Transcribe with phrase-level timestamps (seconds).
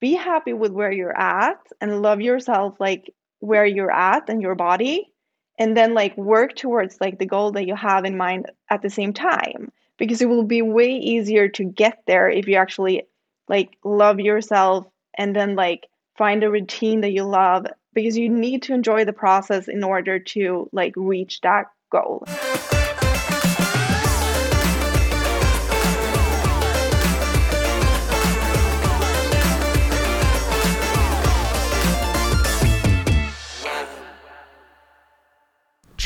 [0.00, 4.54] be happy with where you're at and love yourself like where you're at and your
[4.54, 5.12] body
[5.58, 8.90] and then like work towards like the goal that you have in mind at the
[8.90, 13.02] same time because it will be way easier to get there if you actually
[13.48, 15.86] like love yourself and then like
[16.16, 20.18] find a routine that you love because you need to enjoy the process in order
[20.18, 22.24] to like reach that goal.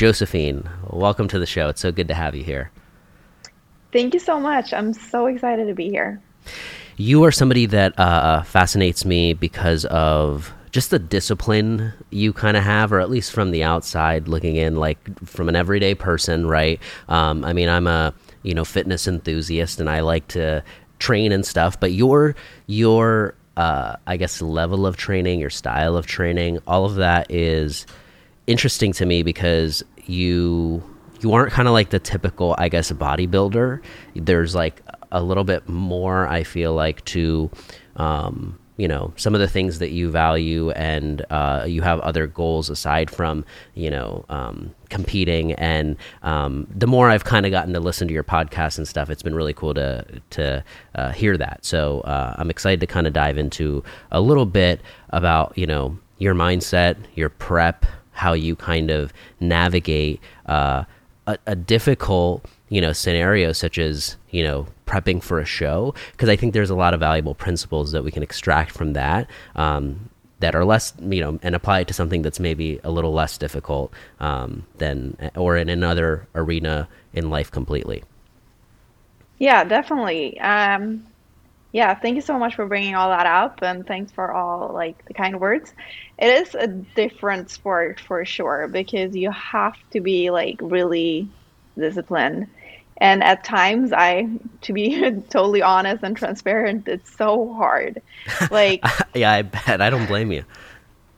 [0.03, 1.69] Josephine, welcome to the show.
[1.69, 2.71] It's so good to have you here.
[3.93, 4.73] Thank you so much.
[4.73, 6.21] I'm so excited to be here.
[6.97, 12.63] You are somebody that uh, fascinates me because of just the discipline you kind of
[12.63, 16.81] have, or at least from the outside looking in, like from an everyday person, right?
[17.07, 20.65] Um, I mean, I'm a you know fitness enthusiast, and I like to
[20.99, 21.79] train and stuff.
[21.79, 22.35] But your
[22.67, 27.85] your uh, I guess level of training, your style of training, all of that is
[28.47, 30.83] interesting to me because you
[31.21, 33.81] you aren't kind of like the typical i guess bodybuilder.
[34.15, 37.49] There's like a little bit more i feel like to
[37.95, 42.27] um, you know some of the things that you value and uh, you have other
[42.27, 45.53] goals aside from you know um, competing.
[45.53, 49.09] And um, the more i've kind of gotten to listen to your podcast and stuff
[49.09, 50.63] it's been really cool to to
[50.95, 51.63] uh, hear that.
[51.63, 55.97] So uh, i'm excited to kind of dive into a little bit about you know
[56.17, 60.83] your mindset your prep how you kind of navigate uh,
[61.27, 66.29] a, a, difficult you know scenario such as you know prepping for a show because
[66.29, 69.29] I think there's a lot of valuable principles that we can extract from that.
[69.55, 73.13] Um, that are less, you know, and apply it to something that's maybe a little
[73.13, 78.03] less difficult um, than, or in another arena in life completely.
[79.37, 80.37] Yeah, definitely.
[80.41, 81.05] Um,
[81.73, 85.03] yeah, thank you so much for bringing all that up, and thanks for all like
[85.05, 85.73] the kind words.
[86.19, 91.27] It is a different sport for sure because you have to be like really
[91.75, 92.47] disciplined,
[92.97, 94.29] and at times, I,
[94.61, 98.01] to be totally honest and transparent, it's so hard.
[98.51, 98.85] Like,
[99.15, 99.81] yeah, I bet.
[99.81, 100.45] I don't blame you.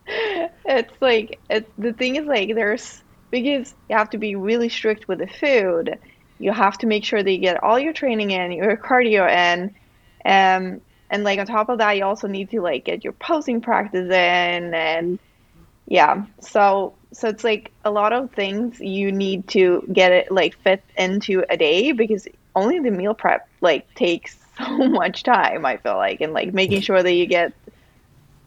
[0.08, 5.10] It's like it, the thing is like there's because you have to be really strict
[5.10, 6.00] with the food.
[6.40, 9.76] You have to make sure that you get all your training in, your cardio in
[10.26, 13.62] um, and like on top of that, you also need to like get your posing
[13.62, 15.20] practice in, and
[15.88, 20.58] yeah, so so it's like a lot of things you need to get it like
[20.58, 25.66] fit into a day because only the meal prep like takes so much time.
[25.66, 27.54] I feel like, and like making sure that you get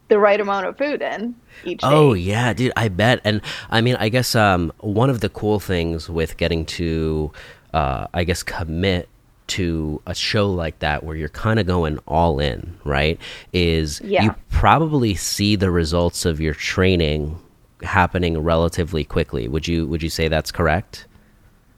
[0.08, 1.34] the right amount of food in
[1.64, 2.20] each oh day.
[2.20, 6.08] yeah dude i bet and i mean i guess um, one of the cool things
[6.08, 7.30] with getting to
[7.74, 9.06] uh, i guess commit
[9.48, 13.18] to a show like that where you're kind of going all in, right?
[13.52, 14.22] Is yeah.
[14.24, 17.38] you probably see the results of your training
[17.82, 19.48] happening relatively quickly.
[19.48, 21.06] Would you would you say that's correct?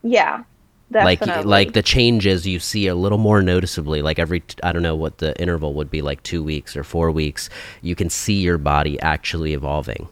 [0.03, 0.45] Yeah.
[0.93, 1.37] Definitely.
[1.37, 4.97] Like like the changes you see a little more noticeably like every I don't know
[4.97, 7.49] what the interval would be like 2 weeks or 4 weeks
[7.81, 10.09] you can see your body actually evolving.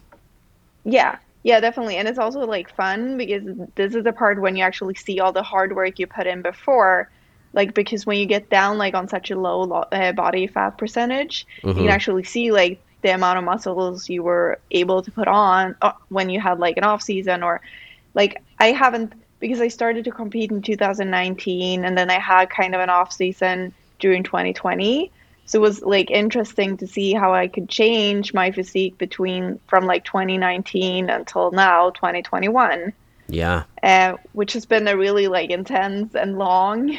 [0.85, 1.19] Yeah.
[1.43, 1.97] Yeah, definitely.
[1.97, 3.43] And it's also like fun because
[3.75, 6.43] this is the part when you actually see all the hard work you put in
[6.43, 7.11] before
[7.53, 11.47] like because when you get down like on such a low uh, body fat percentage
[11.59, 11.69] mm-hmm.
[11.69, 11.93] you can mm-hmm.
[11.93, 16.31] actually see like the amount of muscles you were able to put on uh, when
[16.31, 17.61] you had like an off season or
[18.15, 22.75] like i haven't because i started to compete in 2019 and then i had kind
[22.75, 25.11] of an off season during 2020
[25.47, 29.87] so it was like interesting to see how i could change my physique between from
[29.87, 32.93] like 2019 until now 2021
[33.29, 36.97] yeah uh, which has been a really like intense and long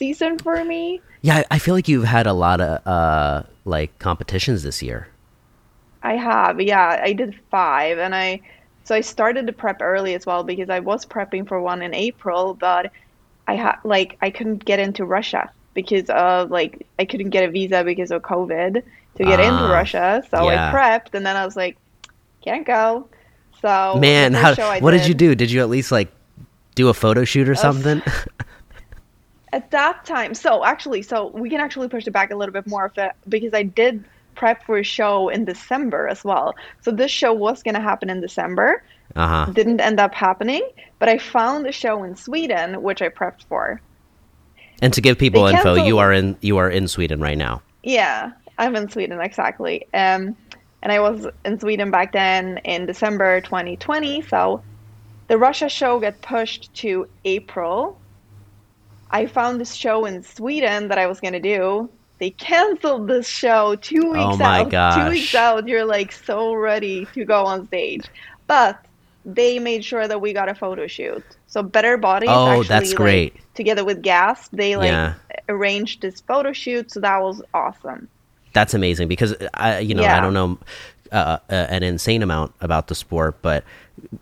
[0.00, 1.00] season for me.
[1.20, 5.08] Yeah, I feel like you've had a lot of uh, like competitions this year.
[6.02, 6.98] I have, yeah.
[7.02, 8.40] I did five, and I
[8.84, 11.94] so I started to prep early as well because I was prepping for one in
[11.94, 12.90] April, but
[13.46, 17.50] I had like I couldn't get into Russia because of like I couldn't get a
[17.50, 18.82] visa because of COVID
[19.16, 20.24] to get uh, into ah, Russia.
[20.30, 20.70] So yeah.
[20.70, 21.76] I prepped, and then I was like,
[22.42, 23.06] can't go.
[23.60, 25.34] So man, how what did, did you do?
[25.34, 26.08] Did you at least like
[26.74, 28.00] do a photo shoot or something?
[29.52, 32.66] at that time so actually so we can actually push it back a little bit
[32.66, 34.04] more it, because i did
[34.34, 36.54] prep for a show in december as well.
[36.82, 38.82] So this show was going to happen in december.
[39.16, 39.46] Uh-huh.
[39.52, 40.62] didn't end up happening
[41.00, 43.80] but i found a show in sweden which i prepped for.
[44.80, 47.60] And to give people they info you are in you are in sweden right now.
[47.82, 49.84] Yeah i'm in sweden exactly.
[49.92, 50.36] Um,
[50.82, 54.62] and i was in sweden back then in december 2020 so
[55.28, 57.99] the russia show got pushed to april
[59.10, 61.90] I found this show in Sweden that I was going to do
[62.20, 64.70] they canceled this show two weeks Oh my out.
[64.70, 64.94] gosh.
[64.94, 68.10] Two weeks out, you're like so ready to go on stage.
[68.46, 68.78] But
[69.24, 71.24] they made sure that we got a photo shoot.
[71.46, 73.36] So Better Bodies Oh, actually that's like, great.
[73.54, 75.14] together with Gas, they like Yeah.
[75.48, 78.08] arranged this photo shoot, so that was awesome.
[78.52, 80.58] That's amazing because I, you know, I don't know
[81.12, 83.64] uh, uh, an insane amount about the sport, but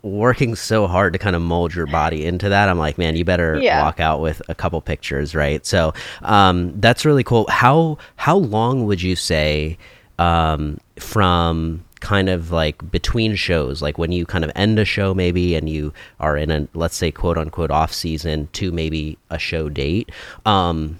[0.01, 3.25] working so hard to kind of mold your body into that, I'm like, man, you
[3.25, 3.83] better Yeah.
[3.83, 5.65] walk out with a couple pictures, right?
[5.65, 7.45] So um, that's really cool.
[7.49, 9.77] How how long would you say
[10.17, 15.13] um, from kind of like between shows, like when you kind of end a show
[15.13, 19.37] maybe, and you are in a let's say quote unquote off season to maybe a
[19.39, 20.09] show date?
[20.45, 20.99] Um,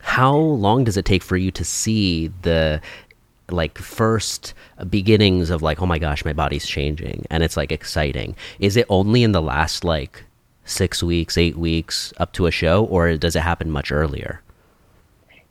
[0.00, 2.80] how long does it take for you to see the
[3.50, 4.54] like first
[4.90, 8.86] beginnings of like oh my gosh my body's changing and it's like exciting is it
[8.88, 10.24] only in the last like
[10.64, 14.42] six weeks eight weeks up to a show or does it happen much earlier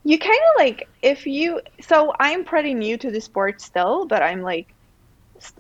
[0.08, 4.24] You kind of like if you so I'm pretty new to the sport still, but
[4.24, 4.74] I'm like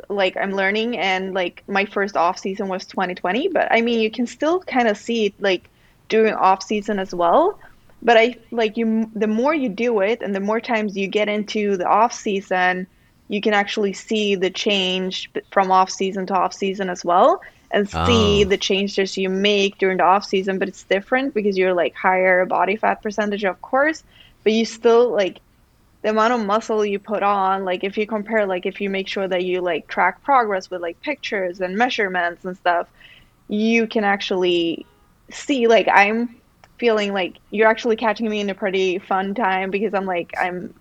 [0.07, 4.09] like I'm learning and like my first off season was 2020, but I mean you
[4.09, 5.69] can still kind of see it like
[6.07, 7.59] during off season as well.
[8.01, 11.27] But I like you the more you do it and the more times you get
[11.29, 12.87] into the off season,
[13.27, 17.41] you can actually see the change from off season to off season as well
[17.71, 18.47] and see Oh.
[18.47, 22.45] the changes you make during the off season, but it's different because you're like higher
[22.45, 24.03] body fat percentage of course,
[24.43, 25.41] but you still like
[26.03, 29.07] the amount of muscle you put on like if you compare like if you make
[29.07, 32.87] sure that you like track progress with like pictures and measurements and stuff
[33.47, 34.85] you can actually
[35.31, 36.35] see like i'm
[36.79, 40.73] feeling like you're actually catching me in a pretty fun time because i'm like i'm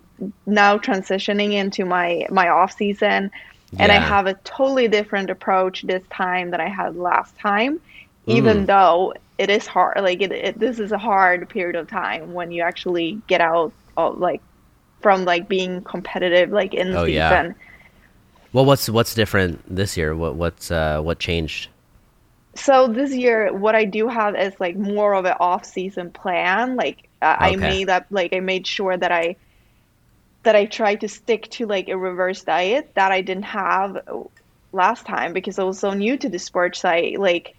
[0.46, 3.30] now transitioning into my my off season.
[3.78, 7.80] And i have a totally different approach this time than i had last time
[8.26, 8.66] even Mm.
[8.66, 12.50] though it is hard like it, it this is a hard period of time when
[12.50, 14.40] you actually get out of like
[15.02, 17.46] from like being competitive like in the Oh, season.
[17.46, 17.52] Yeah.
[18.52, 20.14] well what's what's different this year?
[20.16, 21.68] What what's uh what changed
[22.56, 26.76] so this year what i do have is like more of an off-season plan.
[26.76, 29.36] Like uh, i made up like i made sure that i
[30.42, 33.98] that i tried to stick to like a reverse diet that i didn't have
[34.72, 36.76] last time because i was so new to the sport.
[36.76, 37.54] Site like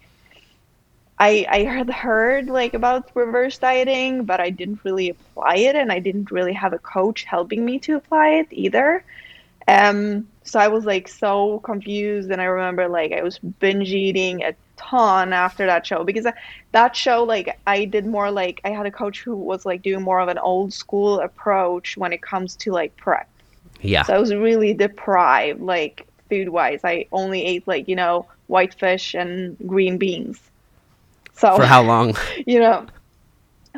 [1.18, 5.90] I I had heard like about reverse dieting, but I didn't really apply it, and
[5.90, 9.04] I didn't really have a coach helping me to apply it either.
[9.68, 14.42] Um, so I was like so confused, and I remember like I was binge eating
[14.42, 16.36] a ton after that show because that-
[16.72, 20.02] that show like I did more like I had a coach who was like doing
[20.02, 23.28] more of an old school approach when it comes to like prep.
[23.80, 26.80] yeah So I was really deprived, like food wise.
[26.84, 30.40] I only ate like you know white fish and green beans.
[31.34, 32.14] So for how long
[32.46, 32.86] you know,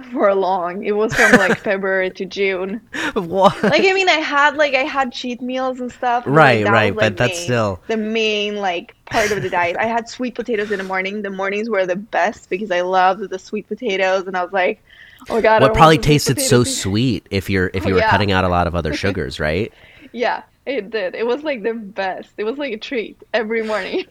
[0.13, 0.85] for long.
[0.85, 2.81] It was from like February to June.
[3.15, 6.25] what Like I mean, I had like I had cheat meals and stuff.
[6.27, 9.51] Right, like, right, was, like, but that's main- still- the main like part of the
[9.51, 9.77] diet.
[9.79, 11.23] I had sweet potatoes in the morning.
[11.23, 14.83] The mornings were the best because I loved the sweet potatoes, and I was like,
[15.29, 15.63] oh my god.
[15.63, 18.11] What probably tasted so sweet if you're if Oh, you were yeah.
[18.11, 19.73] cutting out a lot of other sugars right
[20.13, 21.15] Yeah, it did.
[21.15, 22.31] It was like the best.
[22.37, 24.07] It was like a treat every morning.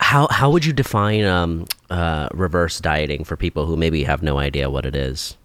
[0.00, 4.38] How how would you define um uh reverse dieting for people who maybe have no
[4.38, 5.36] idea what it is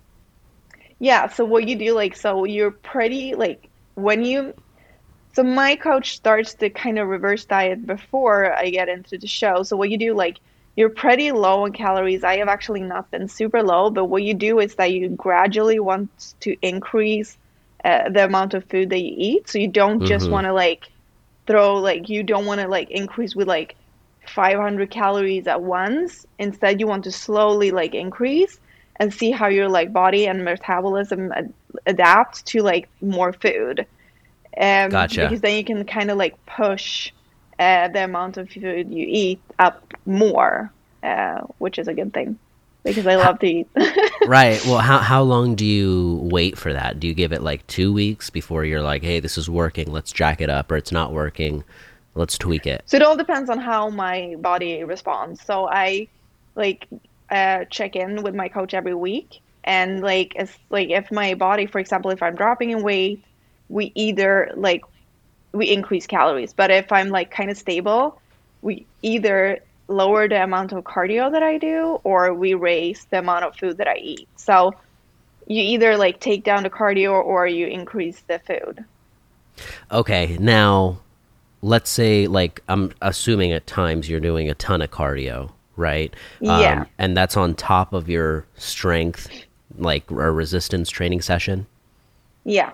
[1.00, 4.54] Yeah, so what you do, like, so you're pretty, like, when you,
[5.34, 9.64] so my coach starts the kind of reverse diet before I get into the show.
[9.64, 10.40] So what you do, like,
[10.76, 12.24] you're pretty low in calories.
[12.24, 15.80] I have actually not been super low, but what you do is that you gradually
[15.80, 17.38] want to increase
[17.86, 19.50] uh, the amount of food that you eat.
[19.50, 20.32] So you don't just Mhm.
[20.32, 20.86] want to, like,
[21.48, 23.76] throw, like, you don't want to, like, increase with, like,
[24.30, 26.26] 500 calories at once.
[26.38, 28.60] Instead, you want to slowly, like, increase
[29.00, 31.54] and see how your like body and metabolism ad-
[31.86, 33.86] adapt to like more food.
[34.58, 35.22] Um, Gotcha.
[35.22, 37.12] Because then you can kind of like push
[37.58, 40.72] uh, the amount of food you eat up more,
[41.02, 42.38] uh, which is a good thing
[42.84, 43.68] because I love to eat.
[44.26, 47.66] right well how how long do you wait for that do you give it like
[47.68, 50.92] 2 weeks before you're like hey this is working let's jack it up or it's
[50.92, 51.64] not working
[52.20, 55.42] let's tweak it So it all depends on how my body responds.
[55.44, 56.08] So I
[56.56, 56.88] like
[57.30, 61.66] uh, check in with my coach every week, and like it's like if my body,
[61.66, 63.24] for example, if I'm dropping in weight,
[63.70, 64.84] we either like
[65.54, 68.22] we increase calories, but if I'm like kind of stable,
[68.62, 73.46] we either lower the amount of cardio that I do or we raise the amount
[73.46, 74.28] of food that I eat.
[74.36, 74.76] So
[75.48, 78.86] you either like take down the cardio or you increase the food.
[79.92, 81.00] okay now
[81.62, 86.16] let's say like i'm assuming at times you're doing a ton of cardio right
[86.48, 86.86] Um, Yeah.
[86.98, 89.30] and that's on top of your strength
[89.78, 91.68] like a resistance training session
[92.44, 92.74] Yeah,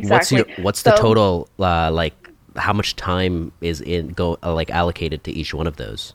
[0.00, 0.36] What's exactly.
[0.36, 2.14] your what's the total uh, like?
[2.56, 6.14] How much time is in go uh, like allocated to each one of those?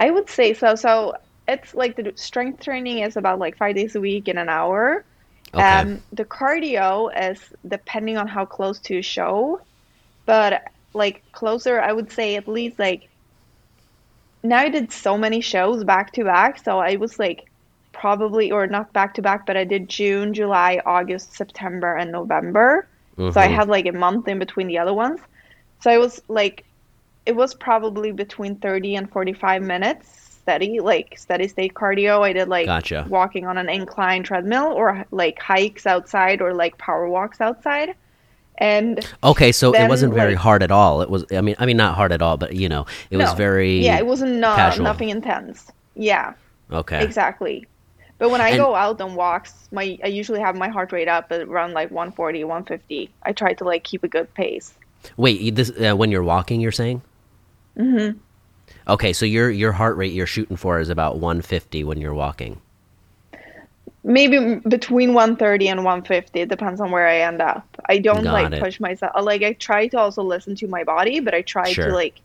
[0.00, 0.74] I would say so.
[0.74, 1.14] So
[1.48, 5.06] it's like the strength training is about like five days a week in an hour.
[5.54, 9.60] Okay, Um, the cardio is depending on how close to show,
[10.26, 10.62] but
[10.96, 13.08] like closer, I would say at least like
[14.42, 17.50] now I did so many shows back to back, so I was like
[17.92, 22.86] probably or not back to back, but I did June, July, August, September, and November.
[23.16, 23.54] So I mm-hmm.
[23.54, 25.20] had like a month in between the other ones.
[25.80, 26.64] So I was like
[27.24, 32.22] it was probably between 30 and 45 minutes steady, like steady state cardio.
[32.22, 33.06] I did like Gotcha.
[33.08, 37.94] walking on an incline treadmill or like hikes outside or like power walks outside.
[38.58, 41.02] And Okay, so it wasn't very like hard at all.
[41.02, 43.32] It was, I mean, I mean, not hard at all, but you know, it was
[43.34, 44.84] very Yeah, it wasn't no, casual.
[44.84, 45.70] nothing intense.
[45.94, 46.34] Yeah,
[46.72, 47.66] Okay, exactly.
[48.18, 51.08] But when I and go out on walks, my I usually have my heart rate
[51.08, 53.10] up at around like 140, 150.
[53.22, 54.72] I try to like keep a good pace.
[55.18, 57.02] wait, this uh, when you're walking, you're saying?
[57.76, 58.18] mm-hmm
[58.88, 62.60] Okay, so your your heart rate you're shooting for is about 150 when you're walking.
[64.06, 66.40] Maybe between 130 and 150.
[66.40, 67.66] It depends on where I end up.
[67.88, 68.62] I don't Got like it.
[68.62, 69.12] push myself.
[69.16, 72.20] uh, Like I try to also listen to my body, but I try to like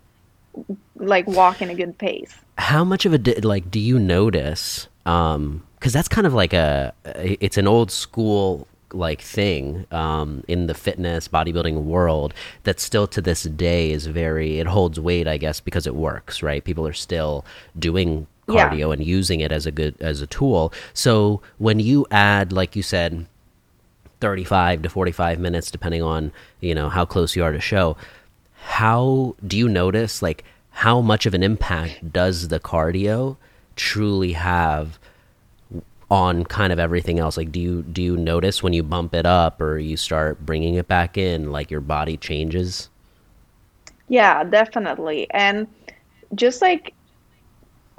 [0.95, 2.35] like walk in a good pace.
[2.57, 4.88] How much of a di- like do you notice?
[5.05, 10.67] Um, because that's kind of like a it's an old school like thing um, in
[10.67, 12.33] the fitness bodybuilding world
[12.63, 16.43] that still to this day is very it holds weight i guess because it works
[16.43, 17.45] right people are still
[17.79, 18.70] doing Yeah.
[18.70, 22.75] cardio and using it as a good as a tool so when you add like
[22.75, 23.25] you said
[24.20, 27.98] 35 to 45 minutes depending on you know how close you are to show
[28.55, 33.36] how do you notice like how much of an impact does the cardio
[33.75, 35.00] truly have
[36.10, 39.25] on kind of everything else like do you do you notice when you bump it
[39.25, 42.89] up or you start bringing it back in like your body changes
[44.08, 45.27] Yeah, definitely.
[45.31, 45.67] And
[46.36, 46.93] just like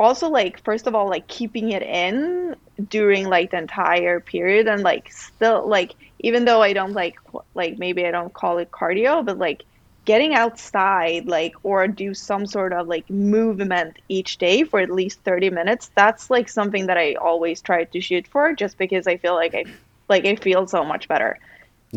[0.02, 2.56] also like first of all like keeping it in
[2.88, 7.16] during like the entire period and like still like even though I don't like
[7.54, 9.64] like maybe I don't call it cardio but like
[10.04, 15.20] getting outside like or do some sort of like movement each day for at least
[15.20, 19.16] 30 minutes that's like something that I always try to shoot for just because I
[19.16, 19.64] feel like I
[20.08, 21.38] like I feel so much better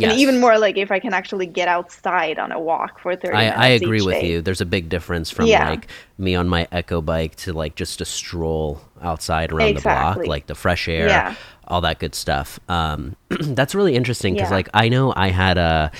[0.03, 3.33] and even more like if I can actually get outside on a walk for 30
[3.33, 4.29] I, I agree with day.
[4.29, 4.41] you.
[4.41, 5.69] There's a big difference from yeah.
[5.69, 5.87] like
[6.17, 10.47] me on my Echo bike to like just a stroll outside around the block, like
[10.47, 11.35] the fresh air, yeah.
[11.67, 12.59] all that good stuff.
[12.67, 14.55] Um, that's really interesting because yeah.
[14.55, 15.91] like I know I had a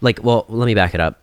[0.00, 1.20] like well let me back it up.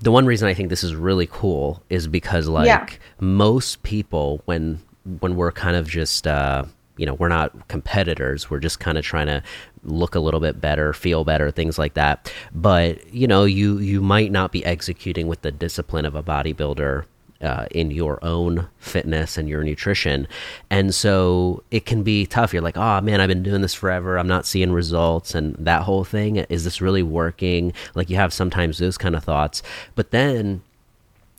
[0.00, 4.80] The one reason I think this is really cool is because like most people when
[5.20, 6.64] when we're kind of just uh
[6.96, 9.42] you know we're not competitors we're just kind of trying to
[9.86, 12.32] look a little bit better feel better things like that.
[12.54, 17.04] But you know you you might not be executing with the discipline of a bodybuilder
[17.42, 20.26] uh, in your own fitness and your nutrition.
[20.70, 22.52] And so it can be tough.
[22.52, 24.18] You're like oh man i've been doing this forever.
[24.18, 25.34] I'm not seeing results.
[25.34, 27.72] And that whole thing is this really working?
[27.94, 29.62] Like you have sometimes those kind of thoughts.
[29.94, 30.62] But then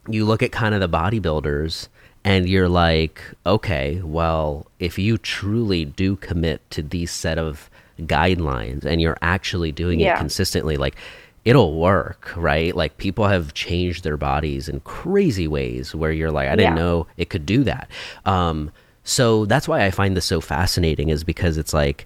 [0.07, 1.89] you look at kind of the bodybuilders
[2.23, 7.69] and you're like, okay, well, if you truly do commit to these set of
[8.01, 10.95] guidelines and you're actually doing it consistently, like
[11.45, 12.75] it'll work, right?
[12.75, 16.75] Like people have changed their bodies in crazy ways where you're like, I didn't yeah
[16.75, 17.89] know it could do that.
[18.25, 18.71] Um,
[19.03, 22.05] so that's why I find this so fascinating, is because it's like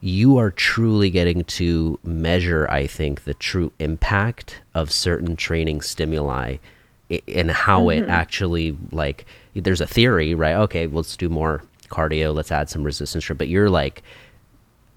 [0.00, 6.56] you are truly getting to measure, I think, the true impact of certain training stimuli
[7.28, 12.34] and how it hmm actually like there's a theory right okay let's do more cardio
[12.34, 14.02] let's add some resistance but you're like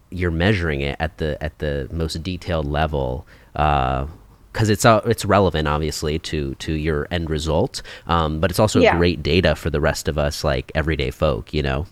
[0.09, 5.67] you're measuring it at the at the most detailed level because it's uh, it's relevant
[5.67, 9.81] obviously to to your end result um, but it's also yeah great data for the
[9.81, 11.85] rest of us like everyday folk you know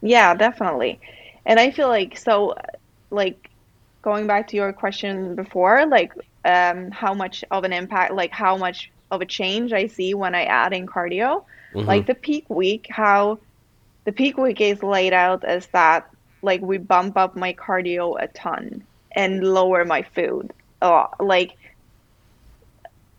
[0.00, 1.00] Yeah, definitely.
[1.44, 2.54] And I feel like so
[3.10, 3.50] like
[4.02, 6.12] going back to your question before, like
[6.44, 10.34] um how much of an impact like how much of a change I see when
[10.34, 11.44] I add in cardio.
[11.72, 13.40] hmm Like the peak week, how
[14.06, 16.06] the peak week is laid out as that
[16.46, 18.84] like we bump up my cardio a ton
[19.14, 21.24] and lower my food a lot.
[21.24, 21.56] Like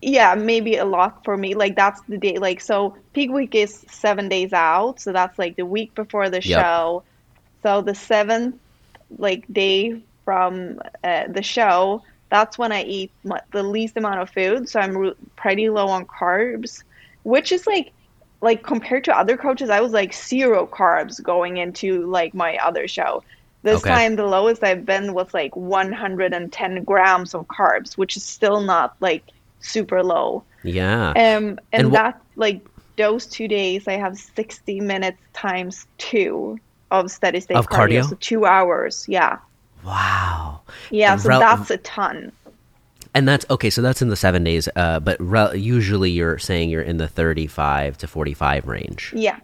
[0.01, 1.55] yeah, maybe a lot for me.
[1.55, 5.57] Like that's the day like so peak week is seven days out, so that's like
[5.57, 7.03] the week before the yep show.
[7.63, 8.55] So the seventh
[9.17, 14.29] like day from uh, the show, that's when I eat mu the least amount of
[14.29, 14.69] food.
[14.69, 16.83] So I'm re pretty low on carbs,
[17.23, 17.91] which is like
[18.41, 22.87] like compared to other coaches, I was like zero carbs going into like my other
[22.87, 23.23] show.
[23.63, 23.89] This Okay.
[23.89, 28.95] time, the lowest I've been was like 110 grams of carbs, which is still not
[28.99, 29.23] like
[29.59, 30.43] super low.
[30.63, 31.09] Yeah.
[31.09, 32.61] Um, and, And wha- that like
[32.97, 36.59] those two days, I have 60 minutes times two
[36.91, 38.07] of steady state Of cardio?
[38.07, 39.05] so two hours.
[39.09, 39.39] Yeah,
[39.83, 40.61] wow.
[40.89, 41.15] yeah.
[41.17, 42.31] So rel- that's a ton.
[43.17, 43.71] And that's okay.
[43.71, 44.69] So that's in the seven days.
[44.75, 49.11] Uh, but rel- usually you're saying you're in the 35 to 45 range.
[49.15, 49.39] Yeah.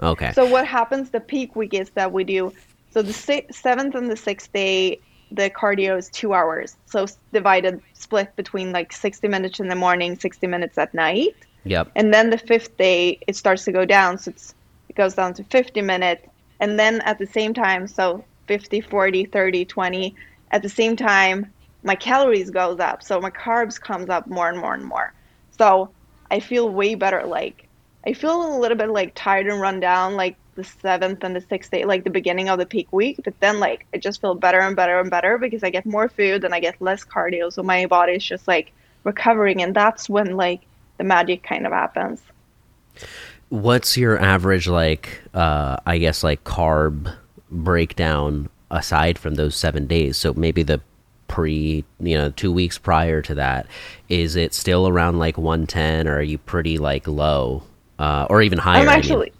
[0.00, 0.30] Okay.
[0.32, 2.52] So what happens the peak week is that we do
[2.90, 5.00] so the si- seventh and the sixth day
[5.32, 10.16] the cardio is two hours so divided split between like 60 minutes in the morning
[10.16, 11.90] 60 minutes at night yep.
[11.96, 14.54] and then the fifth day it starts to go down so it's,
[14.88, 16.24] it goes down to 50 minutes
[16.60, 20.14] and then at the same time so 50 40 30 20
[20.52, 21.52] at the same time
[21.86, 25.12] my calories goes up so my carbs comes up more and more and more
[25.56, 25.88] so
[26.30, 27.66] i feel way better like
[28.06, 31.40] i feel a little bit like tired and run down like the seventh and the
[31.40, 34.34] sixth day like the beginning of the peak week but then like i just feel
[34.34, 37.52] better and better and better because i get more food and i get less cardio
[37.52, 38.72] so my body is just like
[39.04, 40.60] recovering and that's when like
[40.98, 42.22] the magic kind of happens
[43.48, 45.20] What's your average like?
[45.32, 47.14] Uh, I guess like carb
[47.50, 50.16] breakdown aside from those seven days.
[50.16, 50.80] So maybe the
[51.28, 53.66] pre, you know, two weeks prior to that,
[54.08, 57.64] is it still around like 110, or are you pretty like low,
[57.98, 58.88] uh, or even higher?
[58.88, 59.06] I'm I mean?
[59.06, 59.32] actually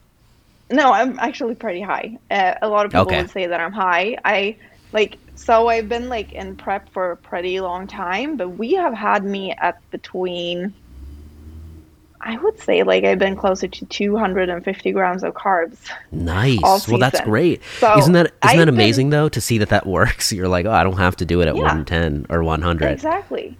[0.70, 2.18] no, I'm actually pretty high.
[2.30, 3.16] Uh, a lot of people Okay.
[3.16, 4.18] would say that I'm high.
[4.24, 4.58] I
[4.92, 8.94] like so I've been like in prep for a pretty long time, but we have
[8.94, 10.76] had me at between
[12.20, 15.76] I would say like I've been closer to 250 grams of carbs.
[16.12, 16.88] Nice.
[16.88, 17.62] Well, that's great.
[17.78, 20.32] So, isn't that isn't I've that been- amazing though to see that that works?
[20.32, 21.62] You're like, oh, I don't have to do it at Yeah.
[21.62, 22.86] 110 or 100.
[22.90, 23.56] Exactly.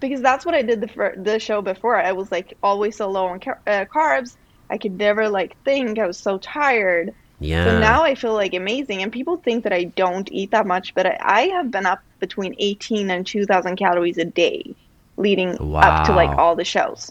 [0.00, 1.96] Because that's what I did the the show before.
[1.96, 4.36] I was like always so low on car- uh, carbs.
[4.70, 5.98] I could never like think.
[5.98, 7.14] I was so tired.
[7.40, 7.64] Yeah.
[7.64, 10.94] So now I feel like amazing, and people think that I don't eat that much,
[10.94, 14.74] but I, I have been up between 18 and 2,000 calories a day,
[15.16, 17.10] leading up to like all the shows.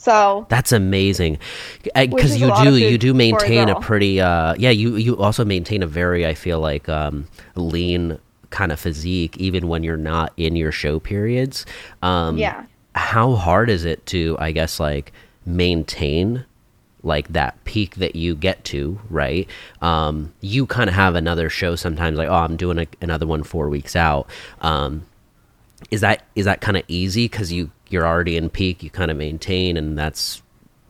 [0.00, 1.38] So That's amazing,
[1.82, 5.44] because you do you do for a maintain a pretty uh yeah you you also
[5.44, 10.32] maintain a very I feel like um lean kind of physique even when you're not
[10.38, 11.66] in your show periods.
[12.02, 12.64] Um, Yeah.
[12.94, 15.12] How hard is it to I guess like
[15.44, 16.46] maintain
[17.02, 19.48] like that peak that you get to right
[19.80, 23.42] um you kind of have another show sometimes like oh i'm doing a, another one
[23.42, 24.26] four weeks out
[24.60, 25.02] um
[25.90, 29.10] is that is that kind of easy because you you're already in peak you kind
[29.10, 30.42] of maintain and that's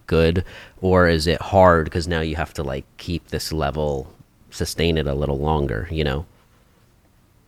[0.07, 0.45] good
[0.81, 4.13] or is it hard because now you have to like keep this level
[4.51, 6.27] sustain it a little longer you know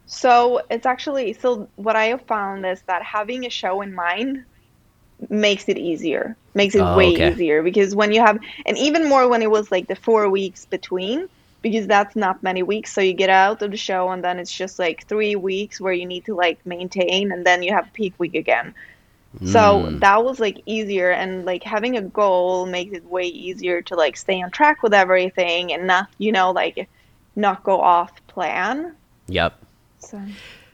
[0.07, 4.45] So it's actually so what I have found is that having a show in mind
[5.31, 6.39] makes it easier.
[6.55, 7.33] Makes it Oh, way okay.
[7.33, 10.67] easier because when you have and even more when it was like the 4 weeks
[10.67, 11.29] between
[11.63, 14.53] because that's not many weeks so you get out of the show and then it's
[14.57, 18.15] just like 3 weeks where you need to like maintain and then you have peak
[18.19, 18.75] week again.
[19.45, 20.01] So Mm.
[20.01, 24.17] that was like easier and like having a goal makes it way easier to like
[24.17, 26.89] stay on track with everything and not, you know, like
[27.37, 28.97] not go off plan.
[29.29, 29.55] yep
[29.99, 30.19] So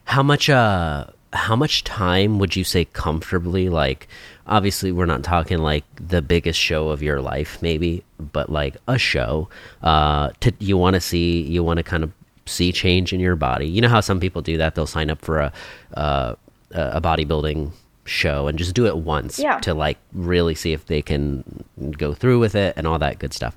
[0.04, 4.08] How much uh how much time would you say comfortably like
[4.46, 8.96] obviously we're not talking like the biggest show of your life maybe but like a
[8.96, 9.46] show
[9.82, 12.10] uh to you want to see you want to kind of
[12.46, 15.20] see change in your body you know how some people do that they'll sign up
[15.20, 15.52] for a
[15.94, 16.34] uh,
[16.72, 17.72] a bodybuilding
[18.08, 19.58] show and just do it once Yeah.
[19.60, 21.64] to like really see if they can
[21.96, 23.56] go through with it and all that good stuff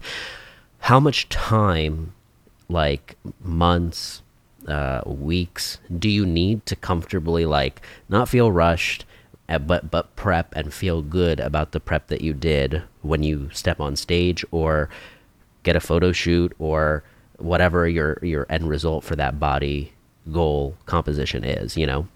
[0.80, 2.14] how much time
[2.70, 4.22] like months
[4.68, 9.06] uh weeks do you need to comfortably like not feel rushed
[9.50, 13.50] uh, but but prep and feel good about the prep that you did when you
[13.54, 14.90] step on stage or
[15.64, 17.04] get a photo shoot or
[17.38, 19.92] whatever your your end result for that body
[20.32, 22.08] goal composition is you know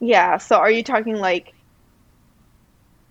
[0.00, 0.38] Yeah.
[0.38, 1.52] So are you talking like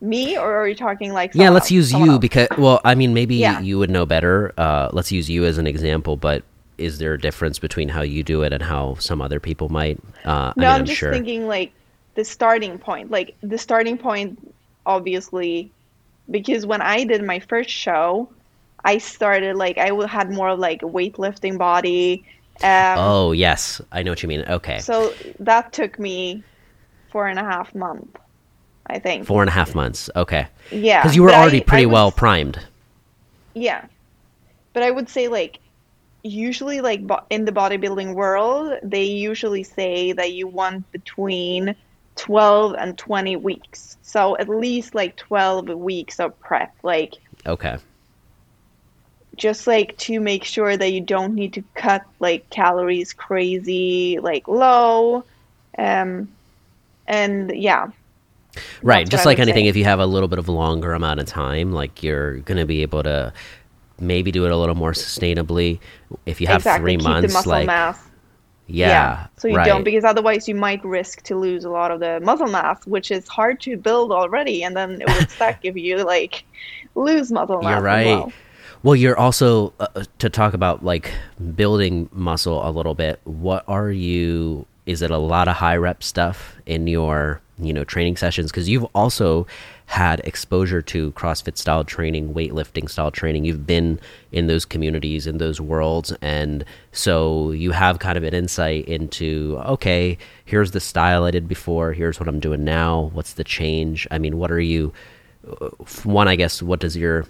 [0.02, 2.20] me or are you talking like yeah let's use you else?
[2.20, 3.62] because well i mean maybe Yeah.
[3.62, 6.44] you would know better uh let's use you as an example but
[6.78, 9.98] is there a difference between how you do it and how some other people might
[10.26, 11.72] uh No, I mean, i'm just sure thinking like
[12.16, 13.12] the starting point.
[13.12, 14.40] Like the starting point
[14.86, 15.72] obviously
[16.32, 18.30] because when I did my first show,
[18.84, 22.24] I started like i had more of like a weightlifting body.
[22.64, 26.42] Um oh yes i know what you mean okay so that took me
[27.16, 28.20] four and a half months,
[28.88, 29.26] I think.
[29.26, 31.02] four and a half months okay yeah.
[31.02, 32.60] because you were but I- already pretty I would well primed
[33.54, 33.86] Yeah.
[34.74, 35.60] But I would say like
[36.24, 41.74] usually like bo- in the bodybuilding world, they usually say that you want between
[42.18, 43.96] 12 and 20 weeks.
[44.02, 46.74] So at least like 12 weeks of prep.
[46.84, 47.14] Like
[47.46, 47.78] okay
[49.38, 54.48] just like to make sure that you don't need to cut like calories crazy like
[54.50, 55.24] low
[55.78, 56.28] um
[57.08, 57.88] and yeah
[58.82, 59.70] right just like anything say.
[59.70, 62.66] if you have a little bit of longer amount of time like you're going to
[62.66, 63.32] be able to
[64.00, 65.80] maybe do it a little more sustainably
[66.26, 66.84] if you have exactly.
[66.84, 68.02] three Keep months like mass.
[68.68, 69.68] Yeah, yeah, so you right.
[69.68, 73.12] don't because otherwise you might risk to lose a lot of the muscle mass which
[73.12, 76.44] is hard to build already and then it would suck if you like
[76.96, 78.34] lose muscle mass you're right well.
[78.82, 78.96] well.
[78.96, 81.14] you're also uh, uh, to talk about like
[81.56, 86.04] building muscle a little bit what are you is it a lot of high rep
[86.04, 89.48] stuff in your you know training sessions because you've also
[89.88, 93.46] had exposure to CrossFit style training, weightlifting style training.
[93.46, 94.00] You've been
[94.32, 96.12] in those communities, in those worlds.
[96.22, 101.48] And so you have kind of an insight into, okay, here's the style I did
[101.48, 101.94] before.
[101.94, 103.12] Here's what I'm doing now.
[103.14, 104.08] What's the change?
[104.10, 104.92] I mean, what are you,
[105.62, 105.70] uh,
[106.04, 107.28] one, I guess, what does your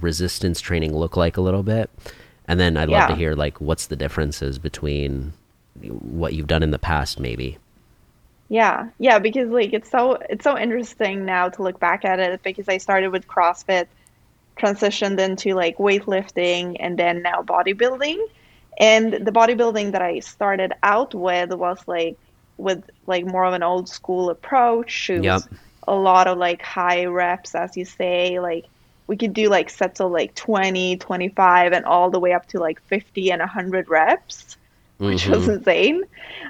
[0.00, 1.90] resistance training look like a little bit?
[2.46, 5.32] And then I'd love to hear, like, what's the differences between
[5.88, 7.58] what you've done in the past, maybe?
[8.48, 12.42] Yeah, yeah, because like it's so it's so interesting now to look back at it
[12.42, 13.86] because I started with CrossFit,
[14.58, 18.18] transitioned into like weightlifting, and then now bodybuilding.
[18.78, 22.18] And the bodybuilding that I started out with was like
[22.58, 25.08] with like more of an old school approach.
[25.08, 25.42] It yep.
[25.88, 28.38] a lot of like high reps, as you say.
[28.38, 28.66] Like
[29.06, 32.58] we could do like sets of like 20, 25, and all the way up to
[32.58, 34.58] like 50 and 100 reps
[35.02, 35.32] which mm-hmm.
[35.32, 36.04] was insane.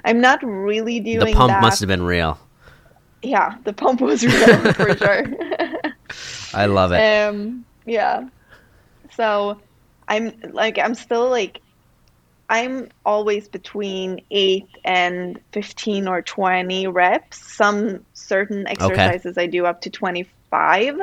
[0.05, 1.25] I'm not really doing that.
[1.25, 1.61] The pump that.
[1.61, 2.39] must have been real.
[3.23, 5.25] Yeah, the pump was real for sure.
[6.53, 6.99] I love it.
[6.99, 8.27] Um, yeah.
[9.15, 9.59] So
[10.07, 11.61] I'm like I'm still like
[12.49, 17.37] I'm always between 8 and 15 or 20 reps.
[17.55, 19.45] Some certain exercises okay.
[19.45, 20.99] I do up to 25,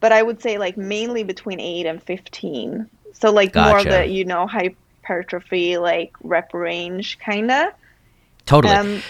[0.00, 2.88] but I would say like mainly between 8 and 15.
[3.12, 3.68] So like gotcha.
[3.68, 7.72] more of the, you know, high hypertrophy like rep range kind of
[8.46, 8.74] totally.
[8.74, 9.02] Um,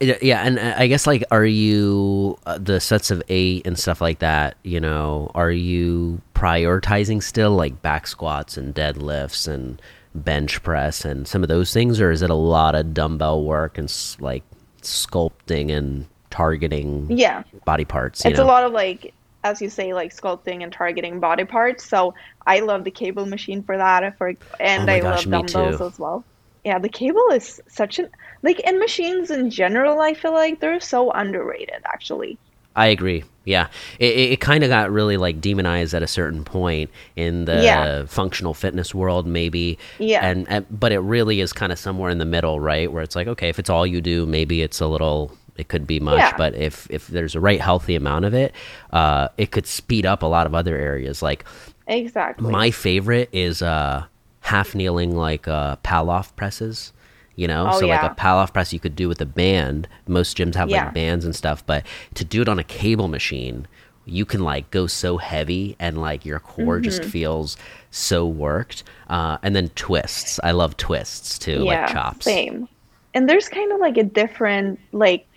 [0.00, 4.00] yeah and uh, i guess like are you uh, the sets of eight and stuff
[4.00, 9.82] like that you know are you prioritizing still like back squats and deadlifts and
[10.14, 13.76] bench press and some of those things or is it a lot of dumbbell work
[13.76, 14.44] and like
[14.82, 17.42] sculpting and targeting yeah.
[17.64, 18.44] body parts it's know?
[18.44, 19.12] a lot of like
[19.44, 21.88] as you say, like sculpting and targeting body parts.
[21.88, 22.14] So
[22.46, 24.16] I love the cable machine for that.
[24.18, 26.24] For and oh I gosh, love dumbbells as well.
[26.64, 28.08] Yeah, the cable is such an
[28.42, 30.00] like in machines in general.
[30.00, 31.82] I feel like they're so underrated.
[31.84, 32.38] Actually,
[32.76, 33.24] I agree.
[33.44, 37.46] Yeah, it, it, it kind of got really like demonized at a certain point in
[37.46, 38.04] the yeah.
[38.04, 39.78] functional fitness world, maybe.
[39.98, 40.28] Yeah.
[40.28, 42.92] And, and but it really is kind of somewhere in the middle, right?
[42.92, 45.86] Where it's like, okay, if it's all you do, maybe it's a little it could
[45.86, 46.36] be much, yeah.
[46.36, 48.54] but if if there's a right healthy amount of it,
[48.92, 51.20] uh, it could speed up a lot of other areas.
[51.20, 51.44] Like
[51.86, 54.06] exactly, my favorite is uh,
[54.40, 56.92] half kneeling like uh, Pallof presses.
[57.34, 58.02] You know, oh, so yeah.
[58.02, 59.86] like a Pallof press you could do with a band.
[60.08, 60.86] Most gyms have yeah.
[60.86, 63.68] like bands and stuff, but to do it on a cable machine,
[64.08, 66.84] you can like go so heavy and like your core mm-hmm.
[66.84, 67.56] just feels
[67.92, 68.82] so worked.
[69.08, 72.24] Uh, and then twists, I love twists too, yeah, like chops.
[72.24, 72.68] Same.
[73.14, 75.27] And there's kind of like a different like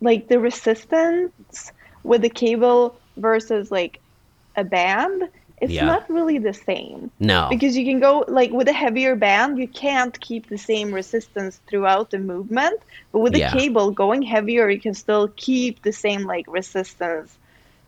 [0.00, 1.72] like the resistance
[2.04, 4.00] with the cable versus like
[4.56, 5.28] a band
[5.62, 5.84] it's yeah.
[5.84, 7.12] not really the same.
[7.20, 7.46] No.
[7.48, 11.60] Because you can go like with a heavier band, you can't keep the same resistance
[11.68, 12.80] throughout the movement.
[13.12, 13.52] But with the yeah.
[13.52, 17.38] cable going heavier, you can still keep the same like resistance.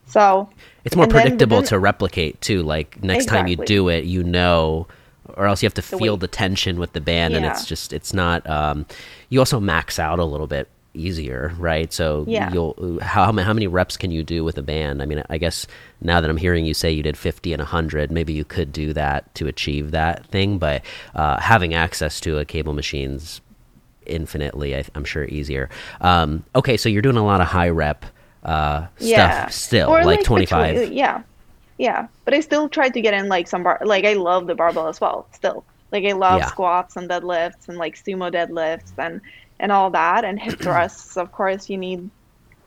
[0.07, 0.49] So
[0.85, 2.63] it's more predictable then, to replicate too.
[2.63, 3.57] Like next exactly.
[3.57, 4.87] time you do it, you know
[5.37, 6.21] or else you have to the feel weight.
[6.21, 7.39] the tension with the band yeah.
[7.39, 8.85] and it's just it's not um,
[9.31, 11.93] you also max out a little bit easier, right?
[11.93, 12.53] So yeah.
[12.53, 15.03] you'll how how many reps can you do with a band?
[15.03, 15.67] I mean, I guess
[16.01, 18.93] now that I'm hearing you say you did 50 and 100, maybe you could do
[18.93, 20.83] that to achieve that thing, but
[21.15, 23.41] uh, having access to a cable machine's
[24.07, 25.69] infinitely, I, am sure, easier.
[26.01, 28.05] Um, okay, so you're doing a lot of high rep
[28.43, 29.47] uh, yeah.
[29.47, 30.75] stuff still, like, like 25.
[30.75, 31.23] Between, yeah,
[31.79, 33.81] yeah, but I still try to get in like some bar.
[33.85, 35.27] Like I love the barbell as well.
[35.33, 36.47] Still, like I love yeah.
[36.47, 39.21] squats and deadlifts and like sumo deadlifts and
[39.65, 42.09] and all that and hip thrusts of course you need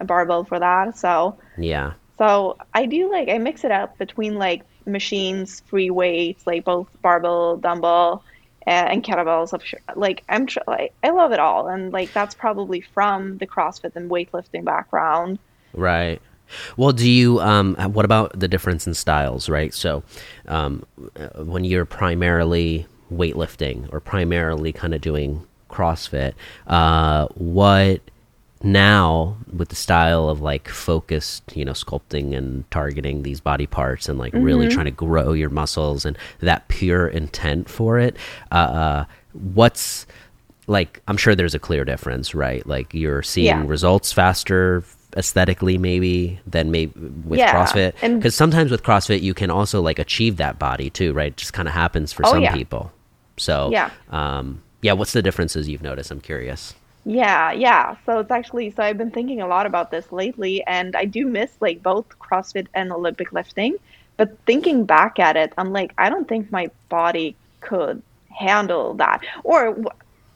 [0.02, 4.36] a barbell for that so yeah so i do like i mix it up between
[4.36, 8.24] like machines free weights like both barbell dumbbell
[8.66, 9.64] uh, and kettlebells of
[9.96, 13.96] like i'm tr- like i love it all and like that's probably from the crossfit
[13.96, 15.38] and weightlifting background
[15.74, 16.22] right
[16.78, 17.42] well, do you?
[17.42, 19.50] Um, what about the difference in styles?
[19.50, 19.74] Right.
[19.74, 20.02] So,
[20.48, 20.86] um,
[21.36, 25.46] when you're primarily weightlifting or primarily kind of doing
[25.78, 26.34] CrossFit,
[26.68, 28.02] uh, what
[28.64, 34.10] now with the style of like focused you know sculpting and targeting these body parts
[34.10, 34.44] and like mm-hmm.
[34.44, 38.18] really trying to grow your muscles and that pure intent for it
[38.52, 40.08] uh, uh, what's
[40.66, 43.64] like i'm sure there's a clear difference right like you're seeing yeah.
[43.68, 44.84] results faster
[45.16, 46.94] aesthetically maybe than maybe
[47.26, 47.54] with yeah.
[47.54, 51.28] CrossFit because sometimes with CrossFit you can also like achieve that body too, right?
[51.28, 52.54] It just kind of happens for oh, some yeah.
[52.54, 52.92] people.
[53.38, 54.94] So yeah, um, yeah.
[54.94, 56.12] What's the differences you've noticed?
[56.12, 56.76] I'm curious.
[57.06, 57.96] Yeah, yeah.
[58.06, 61.26] So it's actually so I've been thinking a lot about this lately, and I do
[61.26, 63.76] miss like both CrossFit and Olympic lifting.
[64.18, 69.22] But thinking back at it, I'm like, I don't think my body could handle that.
[69.44, 69.78] Or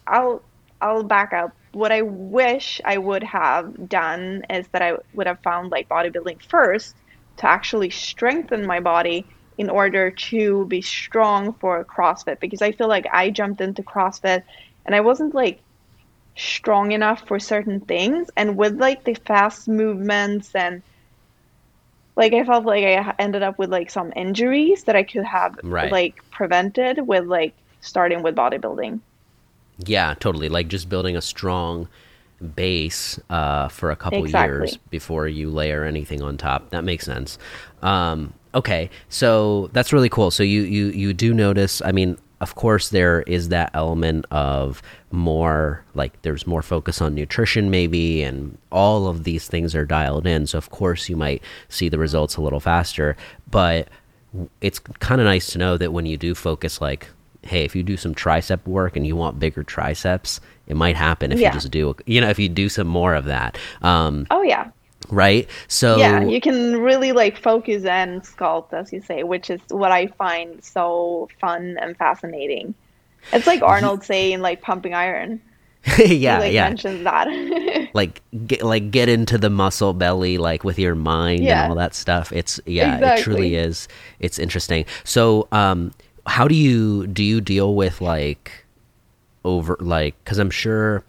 [0.08, 0.42] I'll
[0.82, 5.40] I'll back up what I wish I would have done is that I would have
[5.40, 6.96] found like bodybuilding first
[7.38, 9.26] to actually strengthen my body
[9.62, 14.42] in order to be strong for CrossFit because I feel like I jumped into CrossFit
[14.88, 15.60] and I wasn't like
[16.36, 20.82] strong enough for certain things and with like the fast movements and
[22.16, 25.60] like I felt like I ended up with like some injuries that I could have
[25.62, 25.92] right.
[25.92, 29.00] like prevented with like starting with bodybuilding.
[29.86, 30.50] Yeah, totally.
[30.50, 31.88] Like just building a strong
[32.56, 34.58] base uh, for a couple exactly.
[34.58, 36.72] years before you layer anything on top.
[36.72, 37.38] That makes sense.
[37.84, 40.32] Um, okay, so that's really cool.
[40.32, 41.82] So you you you do notice.
[41.84, 47.16] I mean, of course, there is that element of more like there's more focus on
[47.16, 50.48] nutrition, maybe, and all of these things are dialed in.
[50.48, 53.16] So of course, you might see the results a little faster,
[53.50, 53.88] but
[54.62, 57.08] it's kind of nice to know that when you do focus like
[57.44, 61.32] hey, if you do some tricep work and you want bigger triceps, it might happen
[61.32, 61.50] if yeah.
[61.50, 63.58] you just do, you know, if you do some more of that.
[63.82, 64.70] Um, oh yeah.
[65.10, 65.50] Right.
[65.68, 69.92] So yeah, you can really like focus and sculpt, as you say, which is what
[69.92, 72.74] I find so fun and fascinating.
[73.34, 75.42] It's like Arnold saying like pumping iron.
[75.98, 76.70] yeah, he, like, yeah.
[76.70, 77.90] Mentions that.
[77.94, 81.64] like get like get into the muscle belly, like with your mind yeah.
[81.64, 82.32] and all that stuff.
[82.32, 83.22] It's yeah, exactly.
[83.22, 83.88] it truly is.
[84.20, 84.86] It's interesting.
[85.04, 85.92] So, um,
[86.26, 88.66] how do you do you deal with like
[89.44, 91.04] over like because i'm sure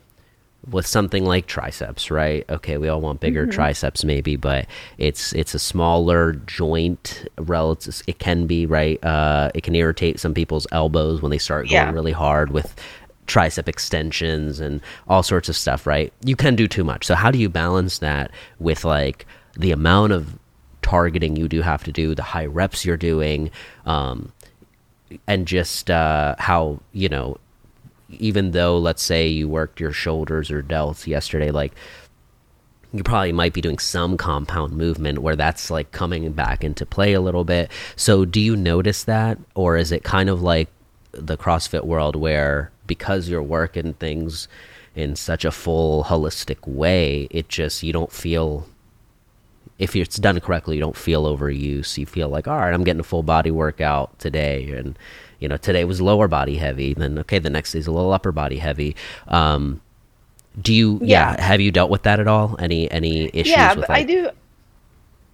[0.71, 3.53] with something like triceps right okay we all want bigger mm-hmm.
[3.53, 9.63] triceps maybe but it's it's a smaller joint relative it can be right uh it
[9.63, 11.91] can irritate some people's elbows when they start going yeah.
[11.91, 12.75] really hard with
[13.27, 17.31] tricep extensions and all sorts of stuff right you can do too much so how
[17.31, 20.39] do you balance that with like the amount of
[20.81, 23.51] targeting you do have to do the high reps you're doing
[23.85, 24.33] um
[25.27, 27.37] and just uh, how you know
[28.19, 31.73] even though let's say you worked your shoulders or delts yesterday like
[32.93, 37.13] you probably might be doing some compound movement where that's like coming back into play
[37.13, 40.69] a little bit so do you notice that or is it kind of like
[41.13, 44.49] the crossfit world where because you're working things
[44.95, 48.67] in such a full holistic way it just you don't feel
[49.83, 51.99] if it's done correctly, you don't feel overuse.
[51.99, 54.97] You feel like, all right, I'm getting a full body workout today, and
[55.43, 56.95] you know, today was lower body heavy.
[56.95, 58.97] Then okay, the next day's a little upper body heavy.
[59.29, 59.81] Um,
[60.61, 60.99] do you?
[61.03, 61.35] Yeah.
[61.35, 61.43] yeah.
[61.43, 62.57] Have you dealt with that at all?
[62.59, 63.49] Any any issues?
[63.49, 63.97] Yeah, with that?
[63.97, 64.31] I do.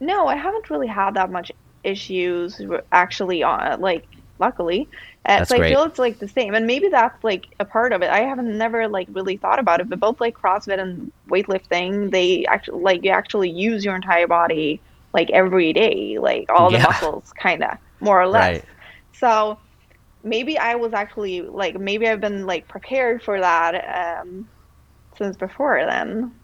[0.01, 1.53] No, I haven't really had that much
[1.85, 2.61] issues
[2.93, 4.05] actually on like
[4.41, 4.89] luckily
[5.29, 8.01] uh, so I feel it's like the same, and maybe that's like a part of
[8.01, 8.09] it.
[8.09, 12.47] I haven't never like really thought about it, but both like CrossFit and weightlifting, they
[12.47, 14.81] actually like you actually use your entire body
[15.13, 16.79] like every day, like all yeah.
[16.79, 18.55] the muscles, kind of more or less.
[18.55, 18.65] Right.
[19.13, 19.59] So
[20.23, 24.49] maybe I was actually like maybe I've been like prepared for that um,
[25.17, 26.35] since before then.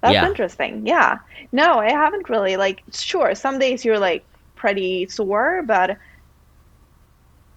[0.00, 0.26] That's yeah.
[0.26, 0.86] interesting.
[0.86, 1.18] Yeah.
[1.52, 4.24] No, I haven't really like sure, some days you're like
[4.56, 5.96] pretty sore, but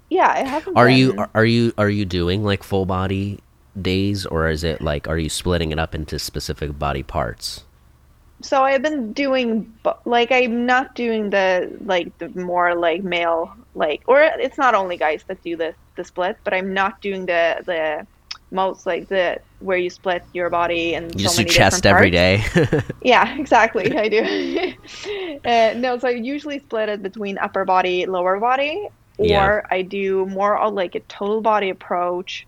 [0.09, 0.77] yeah, it hasn't.
[0.77, 0.97] Are been...
[0.97, 3.39] you are you are you doing like full body
[3.79, 7.64] days, or is it like are you splitting it up into specific body parts?
[8.45, 9.73] So I've been doing
[10.05, 14.97] like I'm not doing the like the more like male like or it's not only
[14.97, 18.07] guys that do the the split, but I'm not doing the the
[18.51, 22.11] most like the where you split your body and you so just do chest every
[22.11, 22.43] day.
[23.01, 23.97] yeah, exactly.
[23.97, 24.73] I do.
[25.45, 29.61] uh, no, so I usually split it between upper body, lower body, or yeah.
[29.71, 32.45] I do more of like a total body approach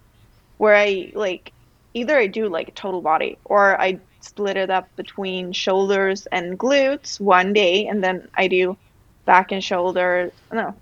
[0.57, 1.53] where I like
[1.95, 6.58] either I do like a total body or I split it up between shoulders and
[6.58, 8.77] glutes one day and then I do
[9.25, 10.75] back and shoulders no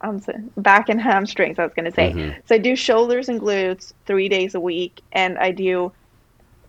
[0.00, 2.40] I'm saying back and hamstrings I was gonna say mm-hmm.
[2.46, 5.92] so I do shoulders and glutes three days a week and I do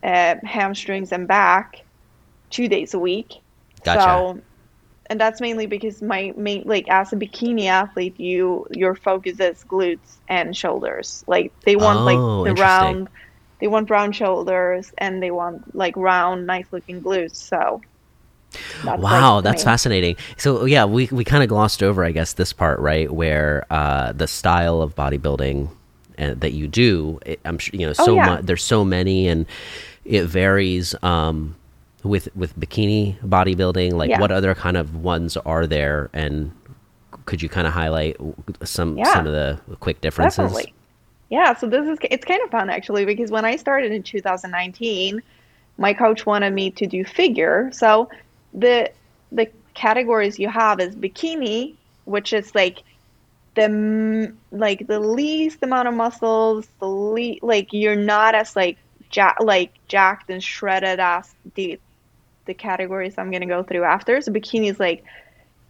[0.03, 1.83] uh, hamstrings and back
[2.49, 3.35] two days a week
[3.83, 4.01] gotcha.
[4.01, 4.41] so
[5.09, 9.63] and that's mainly because my main like as a bikini athlete you your focus is
[9.67, 13.07] glutes and shoulders like they want oh, like the round
[13.59, 17.35] they want round shoulders and they want like round, nice looking glutes.
[17.35, 17.81] So
[18.83, 20.15] that's wow, that's fascinating.
[20.37, 24.11] So yeah, we we kind of glossed over, I guess, this part right where uh,
[24.11, 25.69] the style of bodybuilding
[26.17, 27.19] uh, that you do.
[27.25, 28.25] It, I'm sure you know oh, so oh, yeah.
[28.25, 28.45] much.
[28.45, 29.45] There's so many, and
[30.05, 30.95] it varies.
[31.03, 31.55] Um,
[32.03, 34.19] with with bikini bodybuilding, like yeah.
[34.19, 36.51] what other kind of ones are there, and
[37.25, 38.15] could you kind of highlight
[38.63, 39.13] some yeah.
[39.13, 40.37] some of the quick differences?
[40.37, 40.73] Definitely.
[41.29, 45.21] Yeah, so this is it's kind of fun actually because when I started in 2019,
[45.77, 47.69] my coach wanted me to do figure.
[47.73, 48.09] So
[48.53, 48.91] the
[49.31, 52.83] the categories you have is bikini, which is like
[53.55, 58.79] the like the least amount of muscles, the like you're not as like
[59.13, 61.79] ja- like jacked and shredded as the
[62.45, 64.21] the categories I'm gonna go through after.
[64.21, 65.03] So bikini is like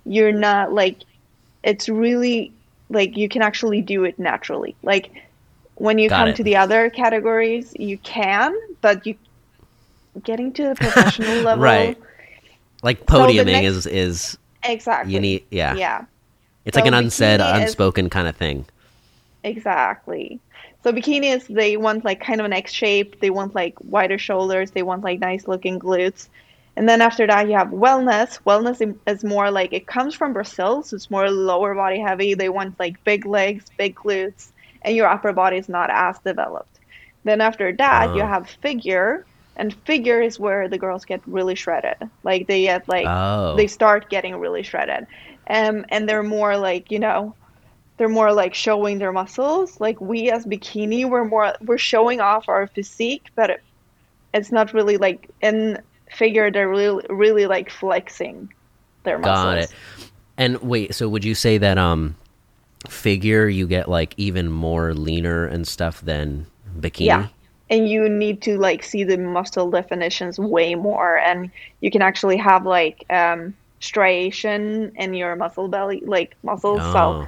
[0.05, 1.03] you're not like
[1.63, 2.53] it's really
[2.89, 4.75] like you can actually do it naturally.
[4.83, 5.11] Like
[5.77, 6.35] when you Got come it.
[6.37, 9.15] to the other categories, you can, but you
[10.23, 11.97] getting to the professional level, right?
[12.83, 16.05] Like podiuming so next, is is exactly you need yeah yeah.
[16.65, 18.65] It's so like an unsaid, unspoken is, kind of thing.
[19.43, 20.39] Exactly.
[20.83, 23.21] So bikinis, they want like kind of an X shape.
[23.21, 24.71] They want like wider shoulders.
[24.71, 26.27] They want like nice looking glutes.
[26.75, 28.39] And then after that, you have wellness.
[28.45, 32.33] Wellness is more like it comes from Brazil, so it's more lower body heavy.
[32.33, 34.51] They want like big legs, big glutes,
[34.87, 36.79] and your upper body is not as developed.
[37.23, 39.25] Then after that, you have figure,
[39.57, 42.09] and figure is where the girls get really shredded.
[42.23, 43.55] Like they get like oh.
[43.57, 45.05] they start getting really shredded,
[45.49, 47.35] um, and they're more like you know,
[47.97, 49.81] they're more like showing their muscles.
[49.81, 53.63] Like we as bikini, we're more we're showing off our physique, but it,
[54.33, 58.53] it's not really like in figure they're really really like flexing
[59.03, 59.43] their muscles.
[59.43, 59.73] Got it.
[60.37, 62.15] And wait, so would you say that um
[62.87, 66.45] figure you get like even more leaner and stuff than
[66.79, 67.05] bikini?
[67.05, 67.27] Yeah.
[67.69, 72.37] And you need to like see the muscle definitions way more and you can actually
[72.37, 76.79] have like um striation in your muscle belly like muscles.
[76.81, 76.93] Oh.
[76.93, 77.27] So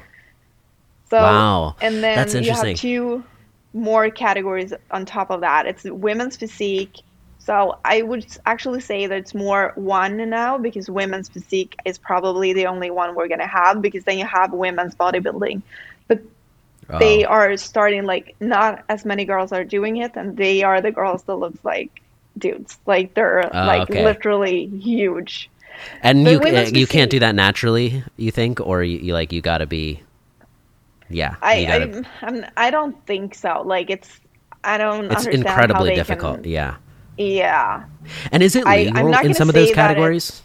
[1.09, 1.75] so wow.
[1.81, 3.23] and then That's you have two
[3.73, 5.65] more categories on top of that.
[5.65, 6.97] It's women's physique
[7.49, 12.53] so I would actually say that it's more one now because women's physique is probably
[12.53, 15.63] the only one we're gonna have because then you have women's bodybuilding,
[16.07, 16.21] but
[16.91, 16.99] oh.
[16.99, 20.91] they are starting like not as many girls are doing it, and they are the
[20.91, 22.03] girls that look like
[22.37, 24.03] dudes, like they're oh, like okay.
[24.03, 25.49] literally huge.
[26.03, 29.33] And but you uh, you can't do that naturally, you think, or you, you like
[29.33, 30.03] you gotta be.
[31.09, 32.05] Yeah, I gotta...
[32.21, 33.63] I, I'm, I don't think so.
[33.65, 34.19] Like it's
[34.63, 35.11] I don't.
[35.11, 36.43] It's incredibly difficult.
[36.43, 36.75] Can, yeah
[37.19, 37.83] yeah.
[38.31, 40.41] And is it legal I, in some of those categories?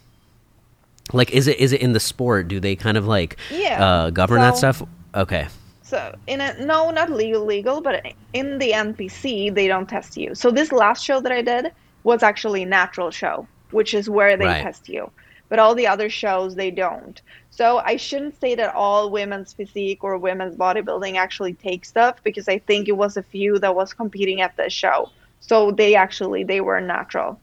[1.13, 2.49] Like, is it is it in the sport?
[2.49, 4.83] Do they kind of like yeah, uh, govern so, that stuff?
[5.15, 5.47] Okay.
[5.83, 10.35] So in a no, not legal, legal, but in the NPC they don't test you.
[10.35, 14.47] So this last show that I did was actually natural show, which is where they
[14.47, 14.63] right.
[14.63, 15.11] test you.
[15.49, 17.21] But all the other shows they don't.
[17.51, 22.49] So I shouldn't say that all women's physique or women's bodybuilding actually take stuff because
[22.49, 25.11] I think it was a few that was competing at the show.
[25.47, 27.39] So they actually they were natural.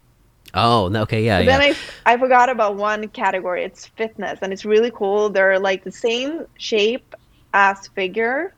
[0.53, 1.39] Oh, okay, yeah.
[1.39, 1.57] But yeah.
[1.57, 3.63] Then I I forgot about one category.
[3.63, 5.29] It's fitness, and it's really cool.
[5.29, 7.15] They're like the same shape
[7.53, 8.53] as figure,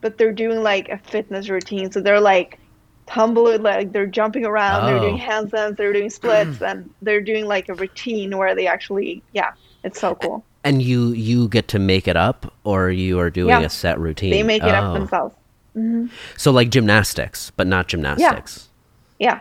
[0.00, 1.90] but they're doing like a fitness routine.
[1.90, 2.58] So they're like
[3.06, 4.84] tumbling, like they're jumping around.
[4.84, 4.86] Oh.
[4.86, 5.24] They're doing oh.
[5.24, 5.76] handstands.
[5.76, 10.14] They're doing splits, and they're doing like a routine where they actually, yeah, it's so
[10.16, 10.44] cool.
[10.62, 13.60] And you you get to make it up, or you are doing yeah.
[13.62, 14.30] a set routine.
[14.30, 14.92] They make it oh.
[14.92, 15.34] up themselves.
[15.74, 16.06] Mm-hmm.
[16.36, 18.68] So like gymnastics, but not gymnastics.
[18.68, 18.73] Yeah.
[19.24, 19.40] Yeah.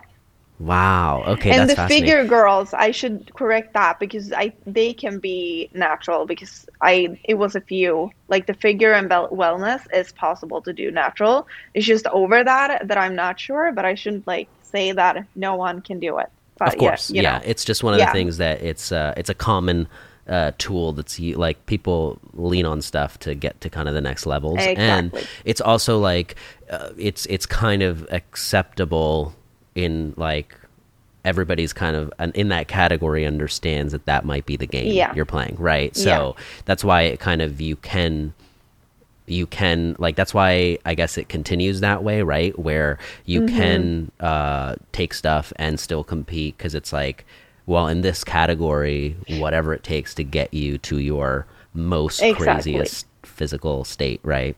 [0.59, 1.23] Wow.
[1.27, 1.51] Okay.
[1.51, 6.65] And the figure girls, I should correct that because I they can be natural because
[6.79, 11.47] I it was a few like the figure and wellness is possible to do natural.
[11.73, 15.55] It's just over that that I'm not sure, but I shouldn't like say that no
[15.55, 16.29] one can do it.
[16.57, 17.41] But of course, yeah, yeah.
[17.43, 19.87] It's just one of the things that it's uh it's a common
[20.27, 24.25] uh, tool that's like people lean on stuff to get to kind of the next
[24.25, 24.85] levels, exactly.
[24.85, 26.35] and it's also like
[26.69, 29.35] uh, it's it's kind of acceptable
[29.75, 30.55] in like
[31.25, 35.13] everybody's kind of in that category understands that that might be the game yeah.
[35.15, 36.43] you're playing right so yeah.
[36.65, 38.33] that's why it kind of you can
[39.25, 43.55] you can like that's why i guess it continues that way right where you mm-hmm.
[43.55, 47.25] can uh take stuff and still compete because it's like
[47.65, 52.45] well in this category whatever it takes to get you to your most exactly.
[52.45, 54.57] craziest physical state right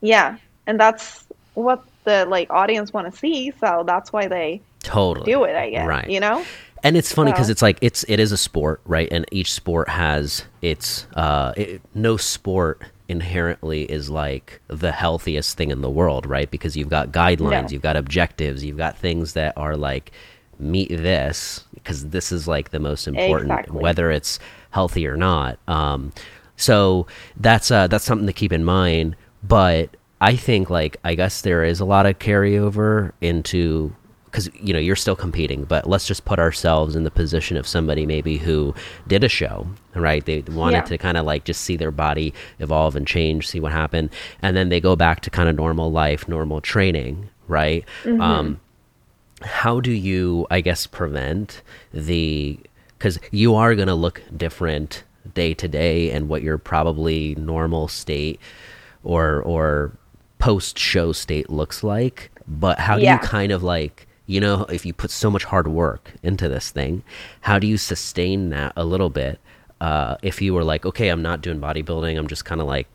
[0.00, 1.24] yeah and that's
[1.54, 5.56] what the like audience want to see, so that's why they totally do it.
[5.56, 6.08] I guess right.
[6.08, 6.44] You know.
[6.84, 7.52] And it's funny because so.
[7.52, 9.08] it's like it's it is a sport, right?
[9.12, 15.70] And each sport has its uh, it, no sport inherently is like the healthiest thing
[15.70, 16.50] in the world, right?
[16.50, 17.68] Because you've got guidelines, No.
[17.70, 20.10] you've got objectives, you've got things that are like
[20.58, 23.80] meet this because this is like the most important, Exactly.
[23.80, 24.38] whether it's
[24.70, 25.58] healthy or not.
[25.68, 26.12] Um,
[26.56, 29.14] so that's uh, that's something to keep in mind.
[29.42, 33.94] But I think like I guess there is a lot of carryover into
[34.26, 37.66] because you know you're still competing but let's just put ourselves in the position of
[37.66, 38.74] somebody maybe who
[39.06, 40.24] did a show right?
[40.24, 40.82] They wanted Yeah.
[40.84, 44.08] to kind of like just see their body evolve and change see what happened
[44.40, 47.84] and then they go back to kind of normal life normal training right?
[48.06, 48.58] Um
[49.42, 51.62] how do you i guess prevent
[51.92, 52.58] the
[52.96, 55.02] because you are going to look different
[55.34, 58.38] day to day and what your probably normal state
[59.02, 59.92] or or
[60.46, 63.14] post show state looks like but how do Yeah.
[63.14, 66.70] you kind of like you know if you put so much hard work into this
[66.70, 67.02] thing
[67.42, 69.38] how do you sustain that a little bit
[69.80, 72.86] uh, if you were like okay i'm not doing bodybuilding i'm just kind of like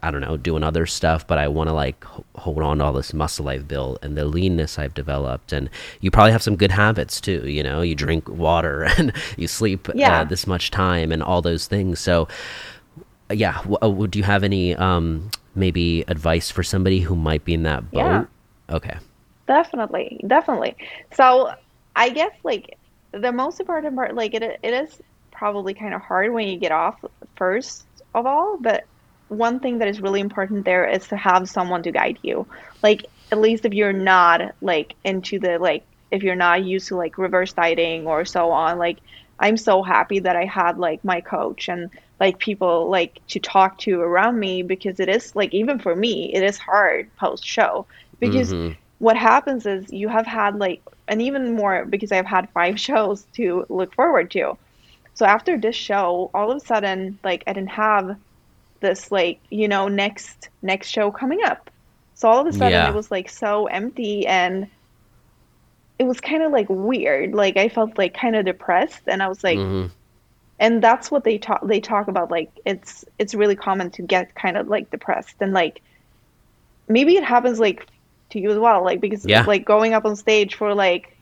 [0.00, 2.84] I don't know, doing other stuff, but I want to like h- hold on to
[2.84, 5.52] all this muscle I've built and the leanness I've developed.
[5.52, 5.68] And
[6.00, 7.42] you probably have some good habits too.
[7.48, 10.20] You know, you drink water and you sleep Yeah.
[10.20, 11.98] uh, this much time and all those things.
[11.98, 12.28] So,
[13.28, 17.44] uh, yeah, w- uh, would you have any um, maybe advice for somebody who might
[17.44, 17.98] be in that boat?
[17.98, 18.24] Yeah.
[18.70, 18.96] Okay.
[19.46, 20.76] Definitely, definitely.
[21.14, 21.52] So
[21.96, 22.76] I guess like
[23.12, 25.00] the most important part, like it it is
[25.30, 27.02] probably kind of hard when you get off
[27.36, 28.84] first of all, but
[29.28, 32.46] one thing that is really important there is to have someone to guide you.
[32.82, 36.96] Like at least if you're not like into the like if you're not used to
[36.96, 38.98] like reverse dieting or so on, like
[39.38, 41.90] I'm so happy that I had like my coach and
[42.20, 46.32] like people like to talk to around me because it is like even for me
[46.34, 47.86] it is hard post show
[48.20, 48.76] because Mhm.
[48.98, 53.24] what happens is you have had like and even more because I've had five shows
[53.36, 54.56] to look forward to.
[55.14, 58.16] So after this show, all of a sudden like I didn't have
[58.80, 61.70] this like, you know, next next show coming up.
[62.14, 62.88] So all of a sudden Yeah.
[62.88, 64.68] it was like so empty and
[65.98, 67.34] it was kind of like weird.
[67.34, 69.90] Like I felt like kind of depressed and I was like Mhm.
[70.60, 74.34] And that's what they talk they talk about like it's it's really common to get
[74.34, 75.80] kind of like depressed and like
[76.88, 77.86] maybe it happens like
[78.30, 79.44] to you as well like because Yeah.
[79.44, 81.16] like going up on stage for like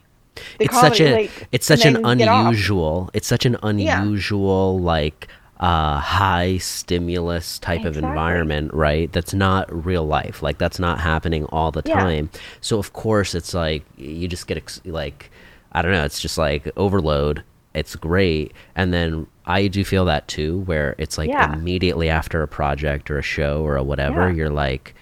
[0.59, 2.47] the it's such comedy, a like, it's such an then get off.
[2.47, 5.27] unusual it's such an unusual like
[5.59, 11.45] uh high stimulus type of environment right that's not real life like that's not happening
[11.45, 11.95] all the Yeah.
[11.99, 12.29] time
[12.61, 15.31] so of course it's like you just get ex- like
[15.71, 17.43] i don't know it's just like overload
[17.77, 18.53] it's great.
[18.75, 21.53] And then i do feel that too where it's like Yeah.
[21.53, 24.35] immediately after a project or a show or a whatever Yeah.
[24.35, 24.93] you're like